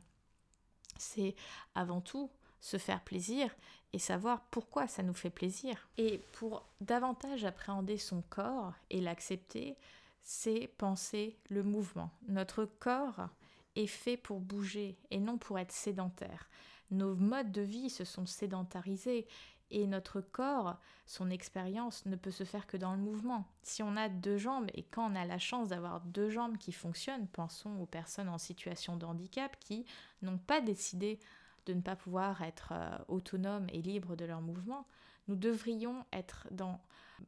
C'est 0.98 1.36
avant 1.74 2.02
tout 2.02 2.30
se 2.60 2.78
faire 2.78 3.04
plaisir 3.04 3.54
et 3.94 4.00
savoir 4.00 4.42
pourquoi 4.52 4.88
ça 4.88 5.04
nous 5.04 5.14
fait 5.14 5.30
plaisir. 5.30 5.90
Et 5.98 6.20
pour 6.34 6.68
davantage 6.82 7.46
appréhender 7.46 7.98
son 7.98 8.22
corps 8.30 8.74
et 8.90 9.02
l'accepter, 9.02 9.78
c'est 10.22 10.68
penser 10.78 11.38
le 11.50 11.64
mouvement. 11.64 12.12
Notre 12.28 12.66
corps 12.66 13.30
est 13.76 13.88
fait 13.88 14.18
pour 14.18 14.40
bouger 14.40 14.98
et 15.12 15.20
non 15.20 15.38
pour 15.38 15.60
être 15.60 15.72
sédentaire. 15.72 16.50
Nos 16.92 17.16
modes 17.16 17.52
de 17.52 17.62
vie 17.62 17.90
se 17.90 18.06
sont 18.06 18.26
sédentarisés 18.26 19.28
et 19.72 19.88
notre 19.88 20.22
corps, 20.22 20.78
son 21.06 21.30
expérience 21.30 22.06
ne 22.06 22.16
peut 22.16 22.32
se 22.32 22.44
faire 22.44 22.68
que 22.68 22.78
dans 22.78 22.94
le 22.94 23.02
mouvement. 23.02 23.46
Si 23.64 23.84
on 23.84 23.98
a 23.98 24.10
deux 24.10 24.38
jambes, 24.38 24.68
et 24.74 24.84
quand 24.84 25.12
on 25.12 25.16
a 25.16 25.26
la 25.26 25.40
chance 25.40 25.70
d'avoir 25.70 26.02
deux 26.02 26.30
jambes 26.30 26.58
qui 26.58 26.72
fonctionnent, 26.72 27.28
pensons 27.28 27.80
aux 27.80 27.86
personnes 27.86 28.30
en 28.30 28.38
situation 28.38 28.96
de 28.96 29.06
handicap 29.06 29.58
qui 29.60 29.86
n'ont 30.22 30.38
pas 30.38 30.62
décidé 30.62 31.20
de 31.66 31.74
ne 31.74 31.82
pas 31.82 31.96
pouvoir 31.96 32.42
être 32.44 32.74
euh, 32.74 32.98
autonomes 33.08 33.68
et 33.74 33.82
libres 33.82 34.16
de 34.16 34.26
leur 34.26 34.42
mouvement, 34.42 34.86
nous 35.28 35.36
devrions 35.36 36.06
être 36.14 36.48
dans 36.52 36.80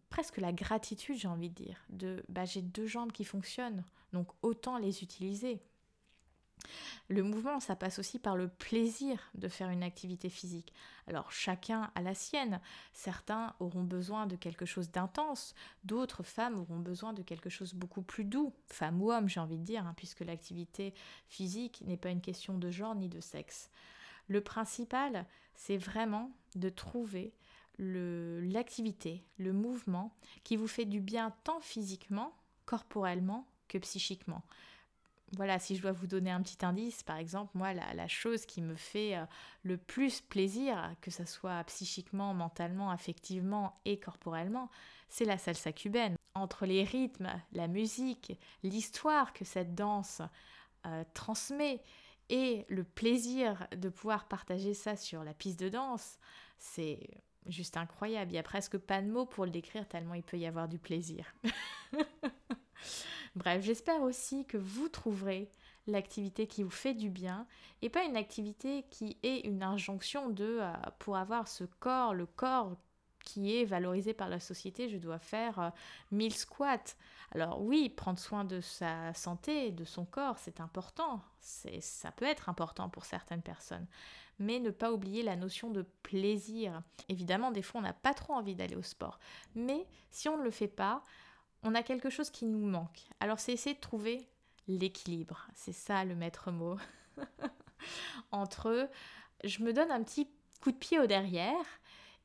presque 0.09 0.37
la 0.37 0.53
gratitude, 0.53 1.17
j'ai 1.17 1.27
envie 1.27 1.49
de 1.49 1.55
dire, 1.55 1.83
de 1.89 2.23
bah, 2.29 2.45
j'ai 2.45 2.61
deux 2.61 2.87
jambes 2.87 3.11
qui 3.11 3.23
fonctionnent, 3.23 3.83
donc 4.13 4.27
autant 4.41 4.77
les 4.77 5.01
utiliser. 5.03 5.61
Le 7.09 7.23
mouvement, 7.23 7.59
ça 7.59 7.75
passe 7.75 7.99
aussi 7.99 8.19
par 8.19 8.35
le 8.35 8.49
plaisir 8.49 9.31
de 9.35 9.47
faire 9.47 9.69
une 9.69 9.83
activité 9.83 10.29
physique. 10.29 10.73
Alors 11.07 11.31
chacun 11.31 11.89
a 11.95 12.01
la 12.01 12.13
sienne. 12.13 12.59
Certains 12.91 13.55
auront 13.59 13.83
besoin 13.83 14.27
de 14.27 14.35
quelque 14.35 14.65
chose 14.65 14.91
d'intense, 14.91 15.55
d'autres 15.83 16.23
femmes 16.23 16.59
auront 16.59 16.79
besoin 16.79 17.13
de 17.13 17.21
quelque 17.21 17.49
chose 17.49 17.73
beaucoup 17.73 18.01
plus 18.01 18.25
doux, 18.25 18.53
femme 18.65 19.01
ou 19.01 19.11
homme 19.11 19.29
j'ai 19.29 19.39
envie 19.39 19.57
de 19.57 19.63
dire, 19.63 19.85
hein, 19.85 19.93
puisque 19.95 20.21
l'activité 20.21 20.93
physique 21.27 21.81
n'est 21.85 21.97
pas 21.97 22.09
une 22.09 22.21
question 22.21 22.57
de 22.57 22.69
genre 22.69 22.95
ni 22.95 23.07
de 23.07 23.21
sexe. 23.21 23.69
Le 24.27 24.41
principal, 24.41 25.25
c'est 25.55 25.77
vraiment 25.77 26.31
de 26.55 26.69
trouver 26.69 27.33
l'activité, 27.79 29.23
le 29.37 29.53
mouvement 29.53 30.13
qui 30.43 30.57
vous 30.57 30.67
fait 30.67 30.85
du 30.85 30.99
bien 30.99 31.31
tant 31.43 31.59
physiquement, 31.59 32.35
corporellement 32.65 33.47
que 33.67 33.77
psychiquement 33.77 34.43
voilà, 35.35 35.59
si 35.59 35.75
je 35.75 35.81
dois 35.81 35.91
vous 35.91 36.07
donner 36.07 36.31
un 36.31 36.41
petit 36.41 36.65
indice, 36.65 37.03
par 37.03 37.17
exemple, 37.17 37.51
moi, 37.57 37.73
la, 37.73 38.07
chose 38.07 38.45
qui 38.45 38.61
me 38.61 38.75
fait 38.75 39.17
euh, 39.17 39.25
le 39.63 39.77
plus 39.77 40.21
plaisir, 40.21 40.95
que 41.01 41.11
ce 41.11 41.25
soit 41.25 41.63
psychiquement, 41.65 42.33
mentalement, 42.33 42.91
affectivement 42.91 43.79
et 43.85 43.99
corporellement, 43.99 44.69
c'est 45.09 45.25
la 45.25 45.37
salsa 45.37 45.73
cubaine. 45.73 46.15
Entre 46.33 46.65
les 46.65 46.83
rythmes, 46.83 47.29
la 47.51 47.67
musique, 47.67 48.39
l'histoire 48.63 49.33
que 49.33 49.43
cette 49.43 49.75
danse 49.75 50.21
euh, 50.85 51.03
transmet 51.13 51.81
et 52.29 52.65
le 52.69 52.83
plaisir 52.83 53.67
de 53.75 53.89
pouvoir 53.89 54.27
partager 54.27 54.73
ça 54.73 54.95
sur 54.95 55.23
la 55.23 55.33
piste 55.33 55.59
de 55.59 55.69
danse, 55.69 56.19
c'est 56.57 56.99
juste 57.47 57.77
incroyable. 57.77 58.31
Il 58.31 58.33
n'y 58.33 58.39
a 58.39 58.43
presque 58.43 58.77
pas 58.77 59.01
de 59.01 59.07
mots 59.07 59.25
pour 59.25 59.45
le 59.45 59.51
décrire 59.51 59.87
tellement 59.87 60.13
il 60.13 60.23
peut 60.23 60.37
y 60.37 60.45
avoir 60.45 60.67
du 60.67 60.77
plaisir. 60.77 61.25
Bref, 63.37 63.61
j'espère 63.63 64.01
aussi 64.01 64.45
que 64.45 64.57
vous 64.57 64.89
trouverez 64.89 65.51
l'activité 65.85 66.47
qui 66.47 66.63
vous 66.63 66.71
fait 66.71 66.95
du 66.95 67.11
bien 67.11 67.45
et 67.83 67.89
pas 67.89 68.03
une 68.03 68.17
activité 68.17 68.83
qui 68.89 69.15
est 69.21 69.45
une 69.45 69.61
injonction 69.61 70.29
de 70.29 70.57
euh, 70.59 70.73
pour 70.97 71.17
avoir 71.17 71.47
ce 71.47 71.63
corps, 71.63 72.15
le 72.15 72.25
corps 72.25 72.75
qui 73.19 73.55
est 73.55 73.63
valorisé 73.63 74.13
par 74.13 74.27
la 74.27 74.39
société, 74.39 74.89
je 74.89 74.97
dois 74.97 75.19
faire 75.19 75.71
1000 76.11 76.31
euh, 76.31 76.35
squats. 76.35 76.95
Alors 77.31 77.61
oui, 77.61 77.89
prendre 77.89 78.17
soin 78.17 78.43
de 78.43 78.59
sa 78.59 79.13
santé, 79.13 79.71
de 79.71 79.85
son 79.85 80.05
corps, 80.05 80.39
c'est 80.39 80.59
important. 80.59 81.21
Ça 81.39 82.11
peut 82.11 82.25
être 82.25 82.49
important 82.49 82.89
pour 82.89 83.05
certaines 83.05 83.43
personnes. 83.43 83.85
Mais 84.39 84.59
ne 84.59 84.71
pas 84.71 84.91
oublier 84.91 85.21
la 85.21 85.35
notion 85.35 85.69
de 85.69 85.83
plaisir. 86.01 86.81
Évidemment, 87.07 87.51
des 87.51 87.61
fois, 87.61 87.81
on 87.81 87.83
n'a 87.83 87.93
pas 87.93 88.15
trop 88.15 88.33
envie 88.33 88.55
d'aller 88.55 88.75
au 88.75 88.81
sport. 88.81 89.19
Mais 89.53 89.85
si 90.09 90.27
on 90.27 90.37
ne 90.37 90.43
le 90.43 90.51
fait 90.51 90.67
pas, 90.67 91.03
on 91.63 91.75
a 91.75 91.83
quelque 91.83 92.09
chose 92.09 92.29
qui 92.29 92.45
nous 92.45 92.65
manque. 92.65 93.07
Alors 93.19 93.39
c'est 93.39 93.53
essayer 93.53 93.75
de 93.75 93.81
trouver 93.81 94.27
l'équilibre. 94.67 95.47
C'est 95.53 95.73
ça 95.73 96.05
le 96.05 96.15
maître 96.15 96.51
mot. 96.51 96.77
Entre 98.31 98.89
je 99.43 99.63
me 99.63 99.73
donne 99.73 99.91
un 99.91 100.03
petit 100.03 100.29
coup 100.61 100.71
de 100.71 100.77
pied 100.77 100.99
au 100.99 101.05
derrière 101.05 101.65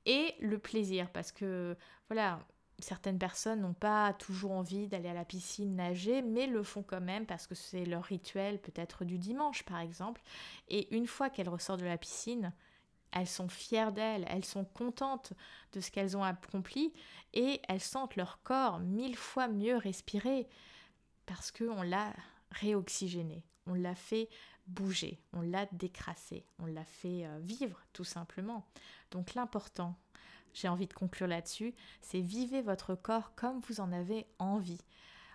et 0.06 0.34
le 0.40 0.58
plaisir 0.58 1.10
parce 1.10 1.32
que 1.32 1.76
voilà, 2.08 2.40
certaines 2.78 3.18
personnes 3.18 3.60
n'ont 3.60 3.74
pas 3.74 4.12
toujours 4.14 4.52
envie 4.52 4.88
d'aller 4.88 5.08
à 5.08 5.14
la 5.14 5.24
piscine 5.24 5.76
nager, 5.76 6.22
mais 6.22 6.46
le 6.46 6.62
font 6.62 6.82
quand 6.82 7.00
même 7.00 7.26
parce 7.26 7.46
que 7.46 7.54
c'est 7.54 7.84
leur 7.84 8.04
rituel 8.04 8.60
peut-être 8.60 9.04
du 9.04 9.18
dimanche 9.18 9.62
par 9.64 9.78
exemple. 9.78 10.22
Et 10.68 10.94
une 10.94 11.06
fois 11.06 11.30
qu'elles 11.30 11.48
ressortent 11.48 11.80
de 11.80 11.86
la 11.86 11.98
piscine, 11.98 12.52
elles 13.12 13.28
sont 13.28 13.48
fières 13.48 13.92
d'elles, 13.92 14.26
elles 14.28 14.44
sont 14.44 14.64
contentes 14.64 15.32
de 15.72 15.80
ce 15.80 15.90
qu'elles 15.90 16.16
ont 16.16 16.24
accompli 16.24 16.92
et 17.34 17.60
elles 17.68 17.80
sentent 17.80 18.16
leur 18.16 18.42
corps 18.42 18.78
mille 18.80 19.16
fois 19.16 19.48
mieux 19.48 19.76
respirer 19.76 20.48
parce 21.26 21.50
qu'on 21.50 21.82
l'a 21.82 22.12
réoxygéné, 22.50 23.44
on 23.66 23.74
l'a 23.74 23.94
fait 23.94 24.28
bouger, 24.66 25.20
on 25.32 25.40
l'a 25.40 25.66
décrassé, 25.72 26.44
on 26.58 26.66
l'a 26.66 26.84
fait 26.84 27.26
euh, 27.26 27.38
vivre 27.40 27.80
tout 27.92 28.04
simplement. 28.04 28.66
Donc 29.10 29.34
l'important, 29.34 29.96
j'ai 30.52 30.68
envie 30.68 30.86
de 30.86 30.94
conclure 30.94 31.26
là-dessus, 31.26 31.74
c'est 32.00 32.20
vivez 32.20 32.62
votre 32.62 32.94
corps 32.94 33.34
comme 33.34 33.60
vous 33.60 33.80
en 33.80 33.92
avez 33.92 34.26
envie, 34.38 34.80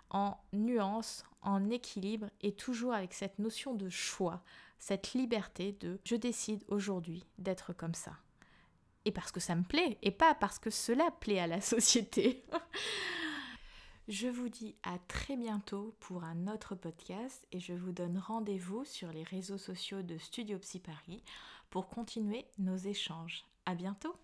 en 0.09 0.37
nuance, 0.53 1.23
en 1.41 1.69
équilibre 1.69 2.29
et 2.41 2.53
toujours 2.53 2.93
avec 2.93 3.13
cette 3.13 3.39
notion 3.39 3.73
de 3.73 3.89
choix 3.89 4.43
cette 4.79 5.13
liberté 5.13 5.73
de 5.73 5.99
je 6.03 6.15
décide 6.15 6.63
aujourd'hui 6.67 7.25
d'être 7.37 7.73
comme 7.73 7.93
ça. 7.93 8.13
Et 9.05 9.11
parce 9.11 9.31
que 9.31 9.39
ça 9.39 9.55
me 9.55 9.63
plaît, 9.63 9.97
et 10.01 10.11
pas 10.11 10.35
parce 10.35 10.59
que 10.59 10.69
cela 10.69 11.11
plaît 11.11 11.39
à 11.39 11.47
la 11.47 11.61
société. 11.61 12.45
je 14.07 14.27
vous 14.27 14.49
dis 14.49 14.75
à 14.83 14.97
très 15.07 15.37
bientôt 15.37 15.95
pour 15.99 16.23
un 16.23 16.47
autre 16.47 16.75
podcast 16.75 17.45
et 17.51 17.59
je 17.59 17.73
vous 17.73 17.91
donne 17.91 18.17
rendez-vous 18.17 18.85
sur 18.85 19.11
les 19.11 19.23
réseaux 19.23 19.57
sociaux 19.57 20.01
de 20.01 20.17
Studio 20.17 20.59
Psy 20.59 20.79
Paris 20.79 21.23
pour 21.69 21.89
continuer 21.89 22.45
nos 22.57 22.77
échanges. 22.77 23.45
À 23.65 23.75
bientôt! 23.75 24.15